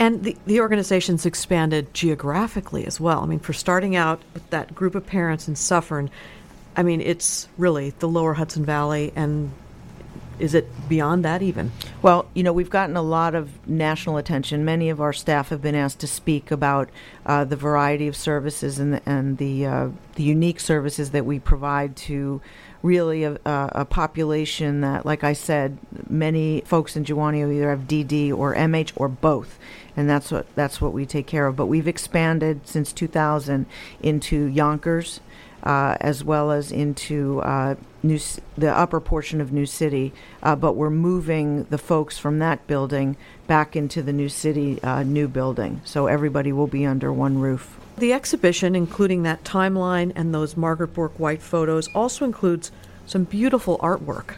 And 0.00 0.24
the, 0.24 0.34
the 0.46 0.60
organization's 0.60 1.26
expanded 1.26 1.92
geographically 1.92 2.86
as 2.86 2.98
well. 2.98 3.20
I 3.20 3.26
mean, 3.26 3.38
for 3.38 3.52
starting 3.52 3.94
out 3.94 4.22
with 4.32 4.48
that 4.48 4.74
group 4.74 4.94
of 4.94 5.06
parents 5.06 5.46
in 5.46 5.56
Suffern, 5.56 6.08
I 6.74 6.82
mean, 6.82 7.02
it's 7.02 7.48
really 7.58 7.90
the 7.90 8.08
lower 8.08 8.32
Hudson 8.32 8.64
Valley 8.64 9.12
and 9.14 9.52
is 10.40 10.54
it 10.54 10.88
beyond 10.88 11.24
that 11.24 11.42
even? 11.42 11.72
Well, 12.02 12.26
you 12.34 12.42
know, 12.42 12.52
we've 12.52 12.70
gotten 12.70 12.96
a 12.96 13.02
lot 13.02 13.34
of 13.34 13.68
national 13.68 14.16
attention. 14.16 14.64
Many 14.64 14.88
of 14.88 15.00
our 15.00 15.12
staff 15.12 15.50
have 15.50 15.62
been 15.62 15.74
asked 15.74 16.00
to 16.00 16.06
speak 16.06 16.50
about 16.50 16.88
uh, 17.26 17.44
the 17.44 17.56
variety 17.56 18.08
of 18.08 18.16
services 18.16 18.78
and 18.78 18.94
the, 18.94 19.02
and 19.06 19.38
the 19.38 19.66
uh, 19.66 19.88
the 20.14 20.22
unique 20.22 20.60
services 20.60 21.10
that 21.10 21.24
we 21.24 21.38
provide 21.38 21.96
to 21.96 22.40
really 22.82 23.24
a, 23.24 23.38
a, 23.44 23.84
population 23.84 24.80
that, 24.80 25.04
like 25.04 25.22
I 25.22 25.34
said, 25.34 25.78
many 26.08 26.62
folks 26.62 26.96
in 26.96 27.04
Jawonio 27.04 27.52
either 27.54 27.70
have 27.70 27.80
DD 27.80 28.32
or 28.36 28.54
MH 28.54 28.92
or 28.96 29.08
both, 29.08 29.58
and 29.96 30.08
that's 30.08 30.30
what 30.32 30.46
that's 30.54 30.80
what 30.80 30.92
we 30.92 31.04
take 31.06 31.26
care 31.26 31.46
of. 31.46 31.56
But 31.56 31.66
we've 31.66 31.88
expanded 31.88 32.66
since 32.66 32.92
2000 32.92 33.66
into 34.02 34.46
Yonkers 34.46 35.20
uh, 35.62 35.96
as 36.00 36.24
well 36.24 36.50
as 36.50 36.72
into 36.72 37.40
uh, 37.40 37.74
New, 38.02 38.18
the 38.56 38.74
upper 38.74 38.98
portion 38.98 39.40
of 39.40 39.52
New 39.52 39.66
City, 39.66 40.12
uh, 40.42 40.56
but 40.56 40.72
we're 40.74 40.88
moving 40.88 41.64
the 41.64 41.76
folks 41.76 42.16
from 42.16 42.38
that 42.38 42.66
building 42.66 43.16
back 43.46 43.76
into 43.76 44.02
the 44.02 44.12
New 44.12 44.28
City 44.30 44.82
uh, 44.82 45.02
new 45.02 45.28
building. 45.28 45.82
So 45.84 46.06
everybody 46.06 46.50
will 46.50 46.66
be 46.66 46.86
under 46.86 47.12
one 47.12 47.38
roof. 47.38 47.78
The 47.98 48.14
exhibition, 48.14 48.74
including 48.74 49.24
that 49.24 49.44
timeline 49.44 50.12
and 50.16 50.34
those 50.34 50.56
Margaret 50.56 50.94
Bourke 50.94 51.18
White 51.18 51.42
photos, 51.42 51.88
also 51.94 52.24
includes 52.24 52.72
some 53.06 53.24
beautiful 53.24 53.76
artwork. 53.78 54.36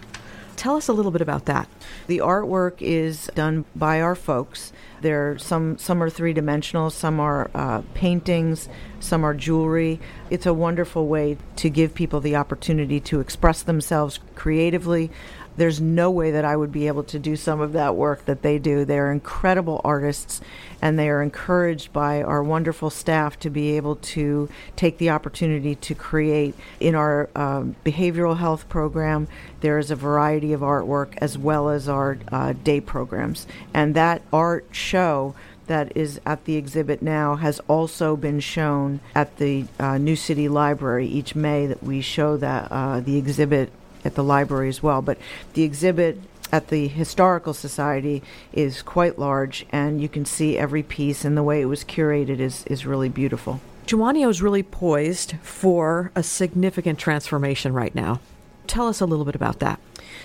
Tell 0.56 0.76
us 0.76 0.88
a 0.88 0.92
little 0.92 1.10
bit 1.10 1.22
about 1.22 1.46
that. 1.46 1.68
The 2.06 2.18
artwork 2.18 2.74
is 2.80 3.30
done 3.34 3.64
by 3.74 4.00
our 4.00 4.14
folks. 4.14 4.72
There, 5.00 5.32
are 5.32 5.38
some 5.38 5.78
some 5.78 6.02
are 6.02 6.10
three 6.10 6.32
dimensional, 6.32 6.90
some 6.90 7.18
are 7.18 7.50
uh, 7.54 7.82
paintings, 7.94 8.68
some 9.00 9.24
are 9.24 9.34
jewelry. 9.34 9.98
It's 10.30 10.46
a 10.46 10.54
wonderful 10.54 11.08
way 11.08 11.38
to 11.56 11.68
give 11.68 11.94
people 11.94 12.20
the 12.20 12.36
opportunity 12.36 13.00
to 13.00 13.20
express 13.20 13.62
themselves 13.62 14.20
creatively 14.34 15.10
there's 15.56 15.80
no 15.80 16.10
way 16.10 16.30
that 16.30 16.44
I 16.44 16.56
would 16.56 16.72
be 16.72 16.86
able 16.86 17.04
to 17.04 17.18
do 17.18 17.36
some 17.36 17.60
of 17.60 17.72
that 17.72 17.96
work 17.96 18.24
that 18.24 18.42
they 18.42 18.58
do. 18.58 18.84
They're 18.84 19.12
incredible 19.12 19.80
artists, 19.84 20.40
and 20.80 20.98
they 20.98 21.08
are 21.08 21.22
encouraged 21.22 21.92
by 21.92 22.22
our 22.22 22.42
wonderful 22.42 22.90
staff 22.90 23.38
to 23.40 23.50
be 23.50 23.76
able 23.76 23.96
to 23.96 24.48
take 24.76 24.98
the 24.98 25.10
opportunity 25.10 25.74
to 25.76 25.94
create. 25.94 26.54
In 26.80 26.94
our 26.94 27.28
um, 27.34 27.76
behavioral 27.84 28.38
health 28.38 28.68
program, 28.68 29.28
there 29.60 29.78
is 29.78 29.90
a 29.90 29.96
variety 29.96 30.52
of 30.52 30.60
artwork 30.60 31.14
as 31.18 31.36
well 31.36 31.68
as 31.68 31.88
our 31.88 32.18
uh, 32.30 32.54
day 32.64 32.80
programs. 32.80 33.46
And 33.74 33.94
that 33.94 34.22
art 34.32 34.66
show 34.72 35.34
that 35.66 35.96
is 35.96 36.20
at 36.26 36.44
the 36.44 36.56
exhibit 36.56 37.02
now 37.02 37.36
has 37.36 37.60
also 37.68 38.16
been 38.16 38.40
shown 38.40 39.00
at 39.14 39.36
the 39.36 39.64
uh, 39.78 39.96
New 39.98 40.16
City 40.16 40.48
Library 40.48 41.06
each 41.06 41.34
May 41.34 41.66
that 41.66 41.82
we 41.82 42.00
show 42.00 42.36
that 42.36 42.68
uh, 42.70 43.00
the 43.00 43.16
exhibit 43.16 43.72
at 44.04 44.14
the 44.14 44.24
library 44.24 44.68
as 44.68 44.82
well. 44.82 45.02
But 45.02 45.18
the 45.54 45.62
exhibit 45.62 46.18
at 46.52 46.68
the 46.68 46.86
Historical 46.86 47.54
Society 47.54 48.22
is 48.52 48.82
quite 48.82 49.18
large, 49.18 49.66
and 49.70 50.00
you 50.00 50.08
can 50.08 50.24
see 50.24 50.58
every 50.58 50.82
piece, 50.82 51.24
and 51.24 51.36
the 51.36 51.42
way 51.42 51.62
it 51.62 51.66
was 51.66 51.82
curated 51.82 52.38
is, 52.38 52.64
is 52.66 52.84
really 52.84 53.08
beautiful. 53.08 53.60
Jawonio 53.86 54.28
is 54.28 54.42
really 54.42 54.62
poised 54.62 55.36
for 55.42 56.12
a 56.14 56.22
significant 56.22 56.98
transformation 56.98 57.72
right 57.72 57.94
now. 57.94 58.20
Tell 58.66 58.86
us 58.86 59.00
a 59.00 59.06
little 59.06 59.24
bit 59.24 59.34
about 59.34 59.58
that. 59.58 59.80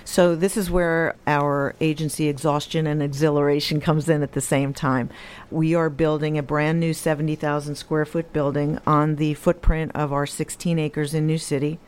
So, 0.05 0.35
this 0.35 0.55
is 0.55 0.71
where 0.71 1.15
our 1.25 1.75
agency 1.81 2.29
exhaustion 2.29 2.87
and 2.87 3.01
exhilaration 3.01 3.81
comes 3.81 4.07
in 4.07 4.23
at 4.23 4.33
the 4.33 4.41
same 4.41 4.73
time. 4.73 5.09
We 5.51 5.75
are 5.75 5.89
building 5.89 6.37
a 6.37 6.43
brand 6.43 6.79
new 6.79 6.93
70,000 6.93 7.75
square 7.75 8.05
foot 8.05 8.31
building 8.31 8.79
on 8.85 9.15
the 9.15 9.33
footprint 9.33 9.91
of 9.95 10.13
our 10.13 10.25
16 10.25 10.79
acres 10.79 11.13
in 11.13 11.27
New 11.27 11.37
City. 11.37 11.79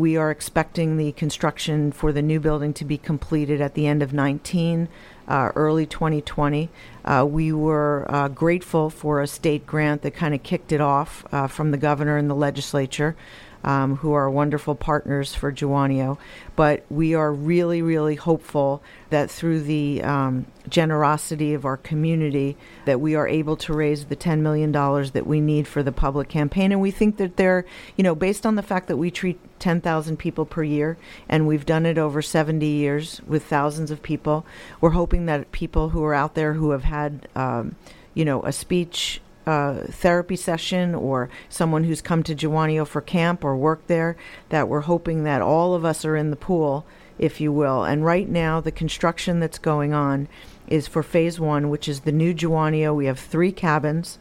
We 0.00 0.16
are 0.16 0.30
expecting 0.30 0.96
the 0.96 1.12
construction 1.12 1.92
for 1.92 2.10
the 2.10 2.22
new 2.22 2.40
building 2.40 2.72
to 2.72 2.86
be 2.86 2.96
completed 2.96 3.60
at 3.60 3.74
the 3.74 3.86
end 3.86 4.02
of 4.02 4.14
19, 4.14 4.88
uh, 5.28 5.50
early 5.54 5.84
2020. 5.84 6.70
Uh, 7.04 7.26
we 7.28 7.52
were 7.52 8.06
uh, 8.08 8.28
grateful 8.28 8.88
for 8.88 9.20
a 9.20 9.26
state 9.26 9.66
grant 9.66 10.00
that 10.00 10.12
kind 10.12 10.34
of 10.34 10.42
kicked 10.42 10.72
it 10.72 10.80
off 10.80 11.26
uh, 11.32 11.46
from 11.46 11.70
the 11.70 11.76
governor 11.76 12.16
and 12.16 12.30
the 12.30 12.34
legislature 12.34 13.14
um, 13.64 13.96
who 13.96 14.12
are 14.12 14.30
wonderful 14.30 14.74
partners 14.74 15.34
for 15.34 15.52
Jawonio. 15.52 16.18
But 16.56 16.84
we 16.90 17.14
are 17.14 17.32
really, 17.32 17.82
really 17.82 18.14
hopeful 18.14 18.82
that 19.10 19.30
through 19.30 19.62
the 19.62 20.02
um, 20.02 20.46
generosity 20.68 21.54
of 21.54 21.64
our 21.64 21.76
community, 21.76 22.56
that 22.84 23.00
we 23.00 23.14
are 23.14 23.28
able 23.28 23.56
to 23.56 23.72
raise 23.72 24.06
the 24.06 24.16
$10 24.16 24.40
million 24.40 24.72
that 24.72 25.26
we 25.26 25.40
need 25.40 25.66
for 25.66 25.82
the 25.82 25.92
public 25.92 26.28
campaign. 26.28 26.72
And 26.72 26.80
we 26.80 26.90
think 26.90 27.16
that 27.18 27.36
they're, 27.36 27.64
you 27.96 28.04
know, 28.04 28.14
based 28.14 28.46
on 28.46 28.54
the 28.54 28.62
fact 28.62 28.88
that 28.88 28.96
we 28.96 29.10
treat 29.10 29.38
10,000 29.58 30.16
people 30.16 30.46
per 30.46 30.62
year, 30.62 30.96
and 31.28 31.46
we've 31.46 31.66
done 31.66 31.84
it 31.86 31.98
over 31.98 32.22
70 32.22 32.64
years 32.66 33.20
with 33.26 33.44
thousands 33.44 33.90
of 33.90 34.02
people, 34.02 34.46
we're 34.80 34.90
hoping 34.90 35.26
that 35.26 35.52
people 35.52 35.90
who 35.90 36.02
are 36.04 36.14
out 36.14 36.34
there 36.34 36.54
who 36.54 36.70
have 36.70 36.84
had, 36.84 37.28
um, 37.36 37.76
you 38.14 38.24
know, 38.24 38.42
a 38.42 38.52
speech 38.52 39.20
uh, 39.46 39.84
therapy 39.88 40.36
session 40.36 40.94
or 40.94 41.28
someone 41.48 41.84
who's 41.84 42.02
come 42.02 42.22
to 42.22 42.34
Jawonio 42.34 42.86
for 42.86 43.00
camp 43.00 43.44
or 43.44 43.56
work 43.56 43.86
there, 43.86 44.16
that 44.50 44.68
we're 44.68 44.80
hoping 44.80 45.24
that 45.24 45.42
all 45.42 45.74
of 45.74 45.84
us 45.84 46.04
are 46.04 46.16
in 46.16 46.30
the 46.30 46.36
pool, 46.36 46.86
if 47.18 47.40
you 47.40 47.52
will. 47.52 47.84
And 47.84 48.04
right 48.04 48.28
now, 48.28 48.60
the 48.60 48.70
construction 48.70 49.40
that's 49.40 49.58
going 49.58 49.92
on 49.92 50.28
is 50.68 50.86
for 50.86 51.02
phase 51.02 51.40
one, 51.40 51.68
which 51.68 51.88
is 51.88 52.00
the 52.00 52.12
new 52.12 52.32
Jawonio. 52.34 52.94
We 52.94 53.06
have 53.06 53.18
three 53.18 53.52
cabins 53.52 54.18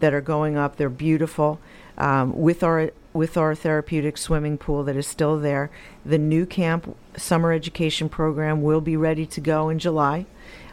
that 0.00 0.14
are 0.14 0.20
going 0.20 0.56
up. 0.56 0.76
They're 0.76 0.88
beautiful. 0.88 1.60
Um, 1.96 2.38
with 2.38 2.62
our 2.62 2.92
with 3.12 3.36
our 3.36 3.54
therapeutic 3.54 4.16
swimming 4.16 4.56
pool 4.56 4.84
that 4.84 4.96
is 4.96 5.06
still 5.06 5.38
there. 5.38 5.70
The 6.06 6.18
new 6.18 6.46
camp 6.46 6.96
summer 7.16 7.52
education 7.52 8.08
program 8.08 8.62
will 8.62 8.80
be 8.80 8.96
ready 8.96 9.26
to 9.26 9.40
go 9.40 9.68
in 9.68 9.80
July. 9.80 10.26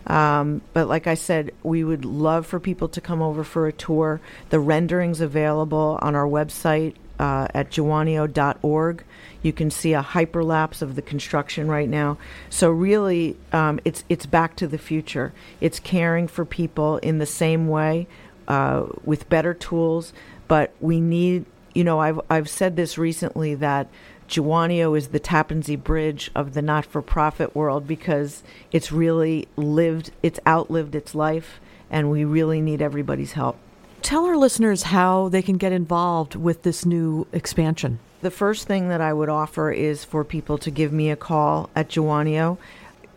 Um, 0.07 0.61
but 0.73 0.87
like 0.87 1.07
I 1.07 1.15
said, 1.15 1.51
we 1.63 1.83
would 1.83 2.05
love 2.05 2.45
for 2.45 2.59
people 2.59 2.87
to 2.89 3.01
come 3.01 3.21
over 3.21 3.43
for 3.43 3.67
a 3.67 3.73
tour. 3.73 4.21
The 4.49 4.59
renderings 4.59 5.19
available 5.19 5.97
on 6.01 6.15
our 6.15 6.27
website 6.27 6.95
uh, 7.19 7.47
at 7.53 7.71
jawonio.org. 7.71 9.03
You 9.41 9.53
can 9.53 9.71
see 9.71 9.93
a 9.93 10.03
hyperlapse 10.03 10.81
of 10.81 10.95
the 10.95 11.01
construction 11.01 11.67
right 11.67 11.89
now. 11.89 12.17
So 12.49 12.71
really, 12.71 13.37
um, 13.51 13.79
it's 13.85 14.03
it's 14.09 14.25
back 14.25 14.55
to 14.57 14.67
the 14.67 14.77
future. 14.77 15.33
It's 15.61 15.79
caring 15.79 16.27
for 16.27 16.45
people 16.45 16.97
in 16.97 17.19
the 17.19 17.25
same 17.25 17.67
way, 17.67 18.07
uh, 18.47 18.87
with 19.03 19.29
better 19.29 19.53
tools. 19.53 20.13
But 20.47 20.73
we 20.79 20.99
need, 20.99 21.45
you 21.73 21.83
know, 21.83 21.99
I've 21.99 22.19
I've 22.29 22.49
said 22.49 22.75
this 22.75 22.97
recently 22.97 23.55
that 23.55 23.87
Jawonio 24.27 24.97
is 24.97 25.09
the 25.09 25.19
Tappan 25.19 25.61
Zee 25.61 25.75
Bridge 25.75 26.31
of 26.35 26.53
the 26.53 26.61
not-for-profit 26.61 27.55
world 27.55 27.87
because 27.87 28.43
it's 28.71 28.91
really 28.91 29.47
lived, 29.55 30.11
it's 30.23 30.39
outlived 30.47 30.95
its 30.95 31.13
life, 31.13 31.59
and 31.89 32.09
we 32.09 32.25
really 32.25 32.61
need 32.61 32.81
everybody's 32.81 33.33
help. 33.33 33.57
Tell 34.01 34.25
our 34.25 34.37
listeners 34.37 34.83
how 34.83 35.29
they 35.29 35.41
can 35.41 35.57
get 35.57 35.71
involved 35.71 36.35
with 36.35 36.63
this 36.63 36.85
new 36.85 37.27
expansion. 37.31 37.99
The 38.21 38.31
first 38.31 38.67
thing 38.67 38.89
that 38.89 39.01
I 39.01 39.13
would 39.13 39.29
offer 39.29 39.71
is 39.71 40.03
for 40.03 40.23
people 40.23 40.57
to 40.59 40.71
give 40.71 40.91
me 40.91 41.09
a 41.11 41.15
call 41.15 41.69
at 41.75 41.89
Jawonio. 41.89 42.57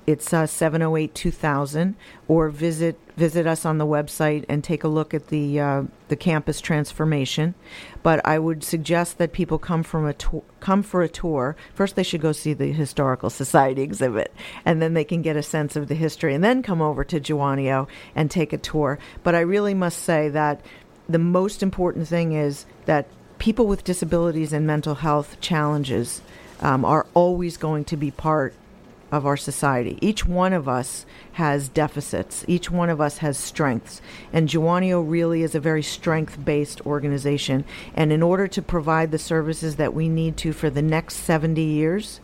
It's 0.09 0.33
uh, 0.33 0.47
708 0.47 1.14
2000, 1.14 1.94
or 2.29 2.49
visit 2.49 2.99
visit 3.18 3.47
us 3.47 3.66
on 3.66 3.77
the 3.77 3.85
website 3.85 4.47
and 4.49 4.64
take 4.64 4.83
a 4.83 4.88
look 4.88 5.12
at 5.12 5.27
the 5.27 5.61
uh, 5.61 5.83
the 6.09 6.16
campus 6.16 6.62
transformation. 6.62 7.55
But 8.03 8.25
I 8.27 8.38
would 8.38 8.64
suggest 8.64 9.18
that 9.18 9.35
people 9.35 9.59
come 9.59 9.83
from 9.83 10.07
a 10.07 10.14
to- 10.14 10.44
come 10.61 10.83
for 10.83 11.03
a 11.03 11.11
tour. 11.11 11.57
First, 11.75 11.94
they 11.94 12.03
should 12.03 12.23
go 12.23 12.33
see 12.33 12.55
the 12.55 12.73
historical 12.73 13.29
society 13.29 13.83
exhibit, 13.83 14.35
and 14.64 14.81
then 14.81 14.94
they 14.94 15.05
can 15.05 15.21
get 15.21 15.37
a 15.37 15.42
sense 15.42 15.77
of 15.77 15.88
the 15.88 15.94
history, 15.94 16.35
and 16.35 16.42
then 16.42 16.62
come 16.62 16.81
over 16.81 17.05
to 17.05 17.21
Jawonio 17.21 17.87
and 18.14 18.31
take 18.31 18.55
a 18.55 18.57
tour. 18.57 18.99
But 19.23 19.35
I 19.35 19.40
really 19.40 19.75
must 19.75 19.99
say 19.99 20.31
that 20.31 20.62
the 21.07 21.18
most 21.18 21.62
important 21.62 22.09
thing 22.09 22.33
is 22.33 22.64
that 22.87 23.09
people 23.38 23.66
with 23.66 23.85
disabilities 23.85 24.55
and 24.55 24.66
mental 24.66 24.94
health 24.94 25.38
challenges 25.42 26.23
um, 26.62 26.87
are 26.87 27.05
always 27.12 27.59
going 27.59 27.85
to 27.85 27.97
be 27.99 28.11
part 28.11 28.55
of 29.11 29.27
our 29.27 29.37
society. 29.37 29.99
Each 30.01 30.27
one 30.27 30.53
of 30.53 30.68
us 30.68 31.07
has 31.33 31.68
deficits. 31.68 32.44
Each 32.47 32.71
one 32.71 32.90
of 32.90 33.01
us 33.01 33.18
has 33.18 33.38
strengths. 33.38 34.01
And 34.33 34.49
Jawonio 34.49 35.03
really 35.09 35.42
is 35.42 35.55
a 35.55 35.61
very 35.61 35.83
strength 35.83 36.44
based 36.44 36.85
organization. 36.87 37.64
And 37.94 38.12
in 38.12 38.23
order 38.23 38.47
to 38.49 38.62
provide 38.62 39.11
the 39.11 39.18
services 39.18 39.77
that 39.77 39.94
we 39.94 40.09
need 40.09 40.37
to 40.38 40.53
for 40.53 40.71
the 40.71 40.83
next 40.83 41.16
70 41.16 41.62
years, 41.62 42.21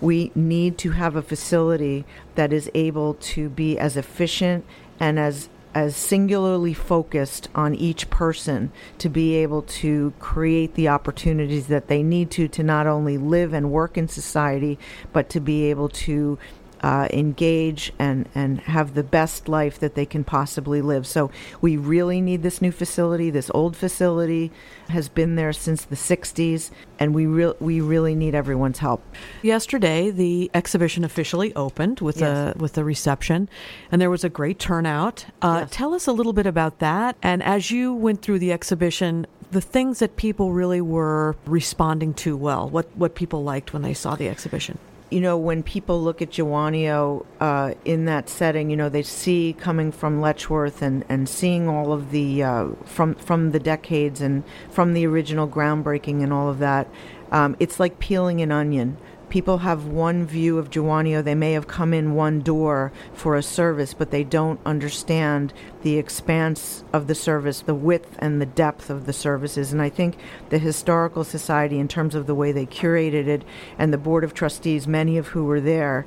we 0.00 0.32
need 0.34 0.78
to 0.78 0.90
have 0.90 1.14
a 1.14 1.22
facility 1.22 2.04
that 2.34 2.52
is 2.52 2.70
able 2.74 3.14
to 3.14 3.48
be 3.48 3.78
as 3.78 3.96
efficient 3.96 4.64
and 4.98 5.18
as 5.18 5.48
as 5.74 5.96
singularly 5.96 6.74
focused 6.74 7.48
on 7.54 7.74
each 7.74 8.10
person 8.10 8.70
to 8.98 9.08
be 9.08 9.34
able 9.36 9.62
to 9.62 10.12
create 10.18 10.74
the 10.74 10.88
opportunities 10.88 11.68
that 11.68 11.88
they 11.88 12.02
need 12.02 12.30
to 12.30 12.48
to 12.48 12.62
not 12.62 12.86
only 12.86 13.16
live 13.16 13.52
and 13.52 13.70
work 13.70 13.96
in 13.96 14.06
society 14.08 14.78
but 15.12 15.28
to 15.30 15.40
be 15.40 15.64
able 15.64 15.88
to 15.88 16.38
uh, 16.82 17.06
engage 17.12 17.92
and, 17.98 18.28
and 18.34 18.60
have 18.60 18.94
the 18.94 19.02
best 19.02 19.48
life 19.48 19.78
that 19.78 19.94
they 19.94 20.06
can 20.06 20.24
possibly 20.24 20.82
live. 20.82 21.06
So 21.06 21.30
we 21.60 21.76
really 21.76 22.20
need 22.20 22.42
this 22.42 22.60
new 22.60 22.72
facility. 22.72 23.30
This 23.30 23.50
old 23.54 23.76
facility 23.76 24.50
has 24.88 25.08
been 25.08 25.36
there 25.36 25.52
since 25.52 25.84
the 25.84 25.96
60s, 25.96 26.70
and 26.98 27.14
we, 27.14 27.26
re- 27.26 27.54
we 27.60 27.80
really 27.80 28.14
need 28.14 28.34
everyone's 28.34 28.78
help. 28.78 29.02
Yesterday, 29.42 30.10
the 30.10 30.50
exhibition 30.54 31.04
officially 31.04 31.54
opened 31.54 32.00
with, 32.00 32.20
yes. 32.20 32.54
a, 32.54 32.58
with 32.58 32.76
a 32.76 32.84
reception, 32.84 33.48
and 33.90 34.00
there 34.00 34.10
was 34.10 34.24
a 34.24 34.28
great 34.28 34.58
turnout. 34.58 35.26
Uh, 35.40 35.60
yes. 35.60 35.68
Tell 35.70 35.94
us 35.94 36.06
a 36.06 36.12
little 36.12 36.32
bit 36.32 36.46
about 36.46 36.80
that. 36.80 37.16
And 37.22 37.42
as 37.42 37.70
you 37.70 37.94
went 37.94 38.22
through 38.22 38.40
the 38.40 38.52
exhibition, 38.52 39.26
the 39.52 39.60
things 39.60 40.00
that 40.00 40.16
people 40.16 40.52
really 40.52 40.80
were 40.80 41.36
responding 41.46 42.14
to 42.14 42.36
well, 42.36 42.68
what, 42.68 42.88
what 42.96 43.14
people 43.14 43.44
liked 43.44 43.72
when 43.72 43.82
they 43.82 43.94
saw 43.94 44.16
the 44.16 44.28
exhibition 44.28 44.78
you 45.12 45.20
know, 45.20 45.36
when 45.36 45.62
people 45.62 46.02
look 46.02 46.22
at 46.22 46.30
Jawonio 46.30 47.26
uh, 47.38 47.74
in 47.84 48.06
that 48.06 48.28
setting, 48.28 48.70
you 48.70 48.76
know, 48.76 48.88
they 48.88 49.02
see 49.02 49.54
coming 49.58 49.92
from 49.92 50.20
Letchworth 50.20 50.80
and, 50.80 51.04
and 51.08 51.28
seeing 51.28 51.68
all 51.68 51.92
of 51.92 52.10
the 52.10 52.42
uh, 52.42 52.68
from 52.84 53.14
from 53.16 53.50
the 53.50 53.60
decades 53.60 54.22
and 54.22 54.42
from 54.70 54.94
the 54.94 55.06
original 55.06 55.46
groundbreaking 55.46 56.22
and 56.22 56.32
all 56.32 56.48
of 56.48 56.58
that. 56.60 56.88
Um, 57.30 57.56
it's 57.60 57.78
like 57.78 57.98
peeling 57.98 58.40
an 58.40 58.50
onion 58.50 58.96
people 59.32 59.58
have 59.58 59.86
one 59.86 60.26
view 60.26 60.58
of 60.58 60.68
Jawonio. 60.68 61.24
They 61.24 61.34
may 61.34 61.52
have 61.52 61.66
come 61.66 61.94
in 61.94 62.14
one 62.14 62.40
door 62.40 62.92
for 63.14 63.34
a 63.34 63.42
service, 63.42 63.94
but 63.94 64.10
they 64.10 64.24
don't 64.24 64.60
understand 64.66 65.54
the 65.80 65.96
expanse 65.96 66.84
of 66.92 67.06
the 67.06 67.14
service, 67.14 67.62
the 67.62 67.74
width 67.74 68.14
and 68.18 68.42
the 68.42 68.46
depth 68.46 68.90
of 68.90 69.06
the 69.06 69.12
services. 69.14 69.72
And 69.72 69.80
I 69.80 69.88
think 69.88 70.18
the 70.50 70.58
Historical 70.58 71.24
Society, 71.24 71.78
in 71.78 71.88
terms 71.88 72.14
of 72.14 72.26
the 72.26 72.34
way 72.34 72.52
they 72.52 72.66
curated 72.66 73.26
it, 73.26 73.42
and 73.78 73.90
the 73.90 73.96
Board 73.96 74.22
of 74.22 74.34
Trustees, 74.34 74.86
many 74.86 75.16
of 75.16 75.28
who 75.28 75.46
were 75.46 75.62
there, 75.62 76.04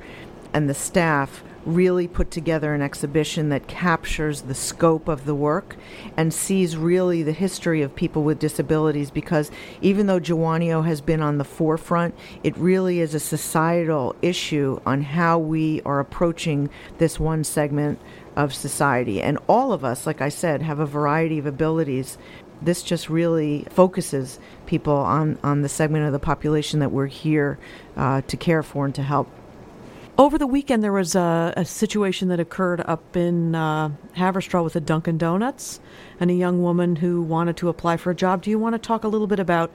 and 0.54 0.70
the 0.70 0.76
staff, 0.76 1.44
really 1.66 2.08
put 2.08 2.32
together 2.32 2.74
an 2.74 2.82
exhibition 2.82 3.50
that 3.50 3.68
captures 3.68 4.42
the 4.42 4.56
scope 4.56 5.08
of 5.08 5.26
the 5.26 5.36
work 5.36 5.76
and 6.16 6.34
sees 6.34 6.78
really 6.78 7.24
the 7.24 7.32
history 7.32 7.82
of 7.82 7.96
people 7.96 8.24
with 8.24 8.40
disabilities 8.40 9.10
because 9.10 9.50
even 9.82 10.08
though 10.08 10.20
Jawonio 10.20 10.86
has 10.86 11.02
been 11.02 11.22
on 11.22 11.38
the 11.38 11.44
forefront, 11.44 12.16
it 12.44 12.56
really 12.58 13.00
is 13.00 13.14
a 13.14 13.20
societal 13.20 14.16
issue 14.22 14.80
on 14.86 15.02
how 15.02 15.40
we 15.40 15.82
are 15.82 16.00
approaching 16.00 16.70
this 17.00 17.20
one 17.20 17.44
segment 17.44 18.00
of 18.36 18.54
society. 18.54 19.22
And 19.22 19.38
all 19.48 19.74
of 19.74 19.84
us, 19.84 20.06
like 20.06 20.22
I 20.22 20.30
said, 20.30 20.62
have 20.62 20.80
a 20.80 20.86
variety 20.86 21.40
of 21.40 21.46
abilities. 21.46 22.18
This 22.62 22.84
just 22.84 23.10
really 23.10 23.66
focuses 23.70 24.40
people 24.66 24.96
on, 24.96 25.38
on 25.44 25.62
the 25.62 25.70
segment 25.70 26.06
of 26.06 26.14
the 26.14 26.20
population 26.20 26.80
that 26.80 26.92
we're 26.92 27.08
here 27.08 27.58
uh, 27.96 28.22
to 28.22 28.38
care 28.38 28.64
for 28.64 28.86
and 28.86 28.96
to 28.96 29.04
help. 29.04 29.30
Over 30.18 30.38
the 30.38 30.48
weekend, 30.48 30.82
there 30.82 30.94
was 30.94 31.14
a, 31.14 31.54
a 31.58 31.66
situation 31.66 32.30
that 32.30 32.40
occurred 32.40 32.80
up 32.86 33.18
in 33.18 33.54
uh, 33.54 33.90
Haverstraw 34.16 34.64
with 34.64 34.78
a 34.78 34.80
Dunkin' 34.80 35.18
Donuts 35.18 35.82
and 36.22 36.32
a 36.32 36.34
young 36.34 36.64
woman 36.64 36.96
who 36.96 37.22
wanted 37.22 37.58
to 37.58 37.68
apply 37.68 37.98
for 37.98 38.12
a 38.12 38.16
job. 38.16 38.42
Do 38.42 38.50
you 38.50 38.58
want 38.58 38.76
to 38.76 38.80
talk 38.80 39.04
a 39.04 39.10
little 39.10 39.28
bit 39.28 39.42
about 39.42 39.72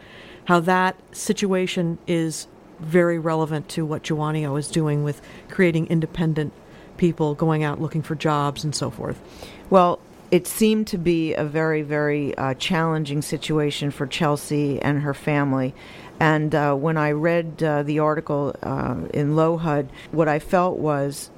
how 0.46 0.58
that 0.60 0.96
situation 1.12 1.98
is 2.06 2.46
very 2.78 3.18
relevant 3.18 3.68
to 3.70 3.84
what 3.84 4.02
Jawonio 4.02 4.58
is 4.58 4.68
doing 4.68 5.04
with 5.04 5.20
creating 5.50 5.88
independent 5.88 6.54
people 6.96 7.34
going 7.34 7.62
out 7.62 7.78
looking 7.78 8.00
for 8.00 8.14
jobs 8.14 8.64
and 8.64 8.74
so 8.74 8.88
forth? 8.88 9.20
Well, 9.68 10.00
it 10.30 10.46
seemed 10.46 10.86
to 10.86 10.96
be 10.96 11.34
a 11.34 11.44
very, 11.44 11.82
very 11.82 12.34
uh, 12.38 12.54
challenging 12.54 13.20
situation 13.20 13.90
for 13.90 14.06
Chelsea 14.06 14.80
and 14.80 15.02
her 15.02 15.12
family. 15.12 15.74
And 16.20 16.54
uh, 16.54 16.74
when 16.74 16.98
I 16.98 17.12
read 17.12 17.62
uh, 17.62 17.82
the 17.82 17.98
article 17.98 18.54
uh, 18.62 18.96
in 19.14 19.34
LOHUD, 19.34 19.88
what 20.12 20.28
I 20.28 20.38
felt 20.38 20.78
was 20.78 21.30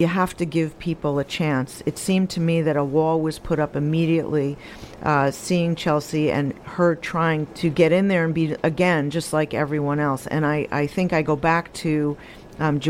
you 0.00 0.06
have 0.06 0.34
to 0.38 0.46
give 0.46 0.78
people 0.78 1.18
a 1.18 1.24
chance. 1.24 1.82
It 1.84 1.98
seemed 1.98 2.30
to 2.30 2.40
me 2.40 2.62
that 2.62 2.76
a 2.76 2.84
wall 2.84 3.20
was 3.20 3.38
put 3.38 3.58
up 3.58 3.76
immediately, 3.76 4.56
uh, 5.02 5.30
seeing 5.30 5.74
Chelsea 5.74 6.30
and 6.30 6.54
her 6.64 6.94
trying 6.94 7.46
to 7.54 7.68
get 7.68 7.92
in 7.92 8.08
there 8.08 8.24
and 8.24 8.32
be, 8.32 8.56
again, 8.62 9.10
just 9.10 9.34
like 9.34 9.52
everyone 9.52 10.00
else. 10.00 10.26
And 10.26 10.46
I, 10.46 10.66
I 10.70 10.86
think 10.86 11.12
I 11.12 11.20
go 11.20 11.36
back 11.36 11.72
to 11.74 12.16
um, 12.58 12.80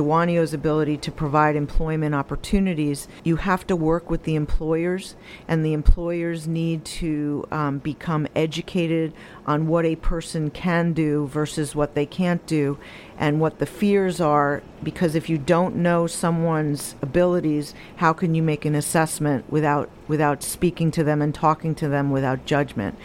ability 0.53 0.97
to 0.97 1.13
provide 1.13 1.55
employment 1.57 2.15
opportunities, 2.15 3.07
you 3.23 3.37
have 3.37 3.67
to 3.67 3.77
work 3.77 4.11
with 4.11 4.25
the 4.25 4.35
employers, 4.35 5.15
and 5.47 5.65
the 5.65 5.73
employers 5.73 6.49
need 6.49 6.85
to 6.85 7.47
um, 7.51 7.79
become 7.79 8.27
educated 8.35 9.13
on 9.47 9.69
what 9.69 9.85
a 9.85 9.97
person 9.97 10.51
can 10.51 10.93
do 10.93 11.27
versus 11.29 11.75
what 11.75 11.95
they 11.95 12.07
can't 12.07 12.45
do 12.47 12.79
and 13.19 13.41
what 13.41 13.59
the 13.59 13.67
fears 13.67 14.21
are. 14.21 14.63
Because 14.83 15.15
if 15.15 15.29
you 15.29 15.39
don't 15.39 15.77
know 15.77 16.07
someone's 16.07 16.95
abilities, 17.03 17.75
how 17.97 18.13
can 18.13 18.35
you 18.35 18.43
make 18.43 18.65
an 18.65 18.75
assessment 18.75 19.51
without, 19.51 19.91
without 20.09 20.43
speaking 20.43 20.91
to 20.93 21.05
them 21.05 21.23
and 21.23 21.35
talking 21.35 21.75
to 21.77 21.89
them 21.89 22.11
without 22.11 22.45
judgment? 22.45 22.97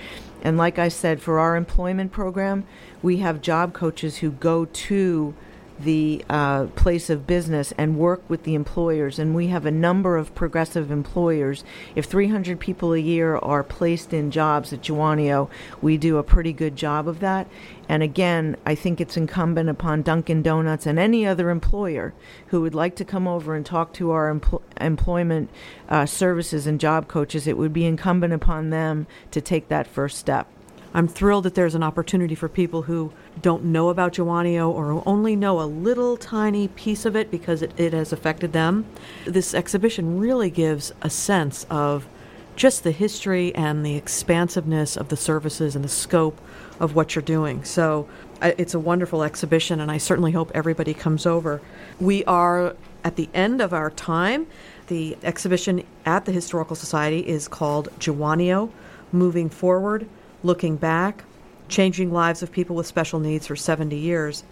And 0.41 0.57
like 0.57 0.77
I 0.77 0.89
said, 0.89 1.21
for 1.21 1.39
our 1.39 1.55
employment 1.55 2.11
program, 2.11 2.65
we 3.01 3.17
have 3.17 3.41
job 3.41 3.73
coaches 3.73 4.17
who 4.17 4.29
go 4.31 4.65
to 4.65 5.33
the 5.79 6.23
uh, 6.29 6.65
place 6.75 7.09
of 7.09 7.27
business 7.27 7.73
and 7.77 7.97
work 7.97 8.21
with 8.29 8.43
the 8.43 8.55
employers. 8.55 9.19
And 9.19 9.35
we 9.35 9.47
have 9.47 9.65
a 9.65 9.71
number 9.71 10.17
of 10.17 10.33
progressive 10.35 10.91
employers. 10.91 11.63
If 11.95 12.05
300 12.05 12.59
people 12.59 12.93
a 12.93 12.99
year 12.99 13.35
are 13.37 13.63
placed 13.63 14.13
in 14.13 14.31
jobs 14.31 14.71
at 14.71 14.81
Jawonio, 14.81 15.49
we 15.81 15.97
do 15.97 16.17
a 16.17 16.23
pretty 16.23 16.53
good 16.53 16.75
job 16.75 17.07
of 17.07 17.19
that. 17.19 17.47
And 17.87 18.01
again, 18.01 18.57
I 18.65 18.73
think 18.73 18.99
it's 18.99 19.17
incumbent 19.17 19.69
upon 19.69 20.01
Dunkin' 20.01 20.41
Donuts 20.41 20.85
and 20.85 20.97
any 20.97 21.25
other 21.25 21.49
employer 21.49 22.13
who 22.47 22.61
would 22.61 22.73
like 22.73 22.95
to 22.95 23.05
come 23.05 23.27
over 23.27 23.53
and 23.53 23.65
talk 23.65 23.93
to 23.93 24.11
our 24.11 24.33
empl- 24.33 24.61
employment 24.79 25.49
uh, 25.89 26.05
services 26.05 26.65
and 26.65 26.79
job 26.79 27.07
coaches, 27.07 27.47
it 27.47 27.57
would 27.57 27.73
be 27.73 27.85
incumbent 27.85 28.33
upon 28.33 28.69
them 28.69 29.05
to 29.31 29.41
take 29.41 29.67
that 29.67 29.85
first 29.85 30.17
step. 30.17 30.47
I'm 30.95 31.09
thrilled 31.09 31.43
that 31.43 31.55
there's 31.55 31.75
an 31.75 31.83
opportunity 31.83 32.35
for 32.35 32.47
people 32.47 32.83
who 32.83 33.11
don't 33.41 33.65
know 33.65 33.89
about 33.89 34.13
Jawonio 34.13 34.69
or 34.69 34.93
who 34.93 35.03
only 35.05 35.35
know 35.35 35.59
a 35.59 35.67
little 35.67 36.15
tiny 36.15 36.69
piece 36.69 37.03
of 37.03 37.17
it 37.17 37.29
because 37.29 37.61
it, 37.61 37.73
it 37.75 37.91
has 37.91 38.13
affected 38.13 38.53
them. 38.53 38.85
This 39.25 39.53
exhibition 39.53 40.17
really 40.17 40.49
gives 40.49 40.93
a 41.01 41.09
sense 41.09 41.65
of 41.69 42.07
just 42.55 42.85
the 42.85 42.93
history 42.93 43.53
and 43.55 43.85
the 43.85 43.95
expansiveness 43.95 44.95
of 44.95 45.09
the 45.09 45.17
services 45.17 45.75
and 45.75 45.83
the 45.83 45.89
scope 45.89 46.39
of 46.79 46.95
what 46.95 47.13
you're 47.13 47.21
doing. 47.21 47.65
So 47.65 48.07
it's 48.41 48.73
a 48.73 48.79
wonderful 48.79 49.21
exhibition, 49.21 49.81
and 49.81 49.91
I 49.91 49.97
certainly 49.97 50.31
hope 50.31 50.49
everybody 50.53 50.93
comes 50.93 51.25
over. 51.25 51.59
We 51.99 52.23
are 52.23 52.73
at 53.03 53.17
the 53.17 53.27
end 53.33 53.59
of 53.59 53.73
our 53.73 53.89
time. 53.91 54.47
The 54.87 55.17
exhibition 55.23 55.85
at 56.05 56.23
the 56.23 56.31
Historical 56.31 56.77
Society 56.77 57.27
is 57.27 57.49
called 57.49 57.89
Jawonio 57.99 58.71
Moving 59.11 59.49
Forward 59.49 60.07
looking 60.45 60.77
back, 60.77 61.23
changing 61.67 62.13
lives 62.13 62.43
of 62.43 62.51
people 62.51 62.75
with 62.75 62.87
special 62.87 63.19
needs 63.19 63.47
for 63.47 63.55
70 63.55 63.95
years. 63.95 64.43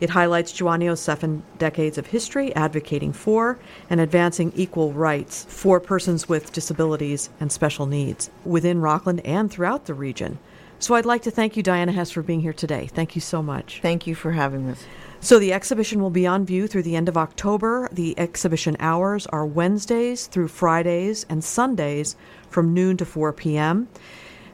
It 0.00 0.10
highlights 0.10 0.52
Jawonio's 0.52 1.00
seven 1.00 1.42
decades 1.58 1.98
of 1.98 2.06
history 2.06 2.54
advocating 2.56 3.12
for 3.12 3.58
and 3.88 4.00
advancing 4.00 4.52
equal 4.56 4.92
rights 4.92 5.46
for 5.48 5.78
persons 5.78 6.28
with 6.28 6.52
disabilities 6.52 7.30
and 7.38 7.52
special 7.52 7.86
needs 7.86 8.30
within 8.44 8.80
Rockland 8.80 9.20
and 9.24 9.50
throughout 9.50 9.84
the 9.84 9.94
region. 9.94 10.38
So 10.80 10.96
I'd 10.96 11.06
like 11.06 11.22
to 11.22 11.30
thank 11.30 11.56
you, 11.56 11.62
Diana 11.62 11.92
Hess, 11.92 12.10
for 12.10 12.22
being 12.22 12.40
here 12.40 12.52
today. 12.52 12.88
Thank 12.92 13.14
you 13.14 13.20
so 13.20 13.40
much. 13.40 13.78
Thank 13.80 14.08
you 14.08 14.16
for 14.16 14.32
having 14.32 14.68
us. 14.68 14.84
So 15.20 15.38
the 15.38 15.52
exhibition 15.52 16.02
will 16.02 16.10
be 16.10 16.26
on 16.26 16.44
view 16.44 16.66
through 16.66 16.82
the 16.82 16.96
end 16.96 17.08
of 17.08 17.16
October. 17.16 17.88
The 17.92 18.18
exhibition 18.18 18.76
hours 18.80 19.28
are 19.28 19.46
Wednesdays 19.46 20.26
through 20.26 20.48
Fridays 20.48 21.24
and 21.28 21.44
Sundays 21.44 22.16
from 22.50 22.74
noon 22.74 22.96
to 22.96 23.04
4 23.04 23.32
p.m. 23.32 23.86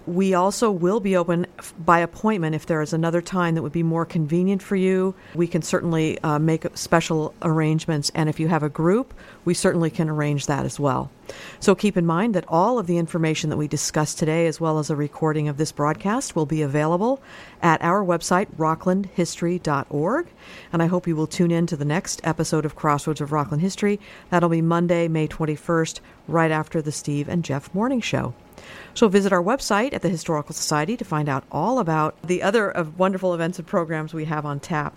We 0.08 0.32
also 0.32 0.70
will 0.70 1.00
be 1.00 1.18
open 1.18 1.46
by 1.78 1.98
appointment 1.98 2.54
if 2.54 2.64
there 2.64 2.80
is 2.80 2.94
another 2.94 3.20
time 3.20 3.54
that 3.54 3.62
would 3.62 3.72
be 3.72 3.82
more 3.82 4.06
convenient 4.06 4.62
for 4.62 4.74
you. 4.74 5.14
We 5.34 5.46
can 5.46 5.60
certainly 5.60 6.18
uh, 6.20 6.38
make 6.38 6.66
special 6.78 7.34
arrangements, 7.42 8.10
and 8.14 8.26
if 8.26 8.40
you 8.40 8.48
have 8.48 8.62
a 8.62 8.70
group, 8.70 9.12
we 9.44 9.52
certainly 9.52 9.90
can 9.90 10.08
arrange 10.08 10.46
that 10.46 10.64
as 10.64 10.80
well. 10.80 11.10
So 11.60 11.74
keep 11.74 11.98
in 11.98 12.06
mind 12.06 12.34
that 12.34 12.46
all 12.48 12.78
of 12.78 12.86
the 12.86 12.96
information 12.96 13.50
that 13.50 13.58
we 13.58 13.68
discussed 13.68 14.18
today, 14.18 14.46
as 14.46 14.58
well 14.58 14.78
as 14.78 14.88
a 14.88 14.96
recording 14.96 15.46
of 15.46 15.58
this 15.58 15.72
broadcast, 15.72 16.34
will 16.34 16.46
be 16.46 16.62
available 16.62 17.20
at 17.60 17.82
our 17.82 18.02
website, 18.02 18.46
rocklandhistory.org. 18.56 20.26
And 20.72 20.82
I 20.82 20.86
hope 20.86 21.06
you 21.06 21.16
will 21.16 21.26
tune 21.26 21.50
in 21.50 21.66
to 21.66 21.76
the 21.76 21.84
next 21.84 22.22
episode 22.24 22.64
of 22.64 22.76
Crossroads 22.76 23.20
of 23.20 23.30
Rockland 23.30 23.60
History. 23.60 24.00
That'll 24.30 24.48
be 24.48 24.62
Monday, 24.62 25.06
May 25.06 25.28
21st, 25.28 26.00
right 26.26 26.50
after 26.50 26.80
the 26.80 26.92
Steve 26.92 27.28
and 27.28 27.44
Jeff 27.44 27.74
Morning 27.74 28.00
Show. 28.00 28.32
So 28.94 29.08
visit 29.08 29.32
our 29.32 29.42
website 29.42 29.92
at 29.92 30.02
the 30.02 30.08
Historical 30.08 30.54
Society 30.54 30.96
to 30.96 31.04
find 31.04 31.28
out 31.28 31.44
all 31.52 31.78
about 31.78 32.20
the 32.22 32.42
other 32.42 32.72
wonderful 32.96 33.34
events 33.34 33.58
and 33.58 33.66
programs 33.66 34.12
we 34.12 34.24
have 34.24 34.44
on 34.44 34.60
tap. 34.60 34.94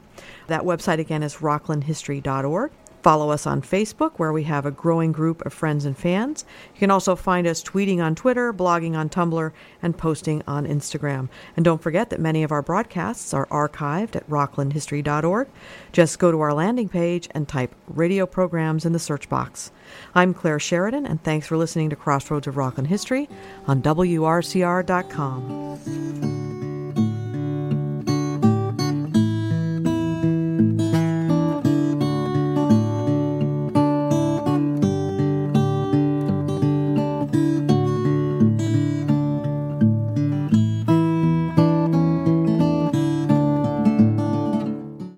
That 0.47 0.63
website 0.63 0.99
again 0.99 1.23
is 1.23 1.35
rocklandhistory.org. 1.35 2.71
Follow 3.01 3.31
us 3.31 3.47
on 3.47 3.61
Facebook, 3.61 4.13
where 4.17 4.31
we 4.31 4.43
have 4.43 4.65
a 4.65 4.71
growing 4.71 5.11
group 5.11 5.43
of 5.45 5.53
friends 5.53 5.85
and 5.85 5.97
fans. 5.97 6.45
You 6.75 6.79
can 6.79 6.91
also 6.91 7.15
find 7.15 7.47
us 7.47 7.63
tweeting 7.63 7.99
on 7.99 8.13
Twitter, 8.13 8.53
blogging 8.53 8.95
on 8.95 9.09
Tumblr, 9.09 9.51
and 9.81 9.97
posting 9.97 10.43
on 10.47 10.67
Instagram. 10.67 11.27
And 11.55 11.65
don't 11.65 11.81
forget 11.81 12.11
that 12.11 12.19
many 12.19 12.43
of 12.43 12.51
our 12.51 12.61
broadcasts 12.61 13.33
are 13.33 13.47
archived 13.47 14.15
at 14.15 14.29
rocklandhistory.org. 14.29 15.47
Just 15.91 16.19
go 16.19 16.31
to 16.31 16.41
our 16.41 16.53
landing 16.53 16.89
page 16.89 17.27
and 17.31 17.47
type 17.47 17.73
radio 17.87 18.27
programs 18.27 18.85
in 18.85 18.93
the 18.93 18.99
search 18.99 19.27
box. 19.29 19.71
I'm 20.13 20.35
Claire 20.35 20.59
Sheridan, 20.59 21.07
and 21.07 21.23
thanks 21.23 21.47
for 21.47 21.57
listening 21.57 21.89
to 21.89 21.95
Crossroads 21.95 22.45
of 22.47 22.57
Rockland 22.57 22.89
History 22.89 23.27
on 23.67 23.81
WRCR.com. 23.81 24.21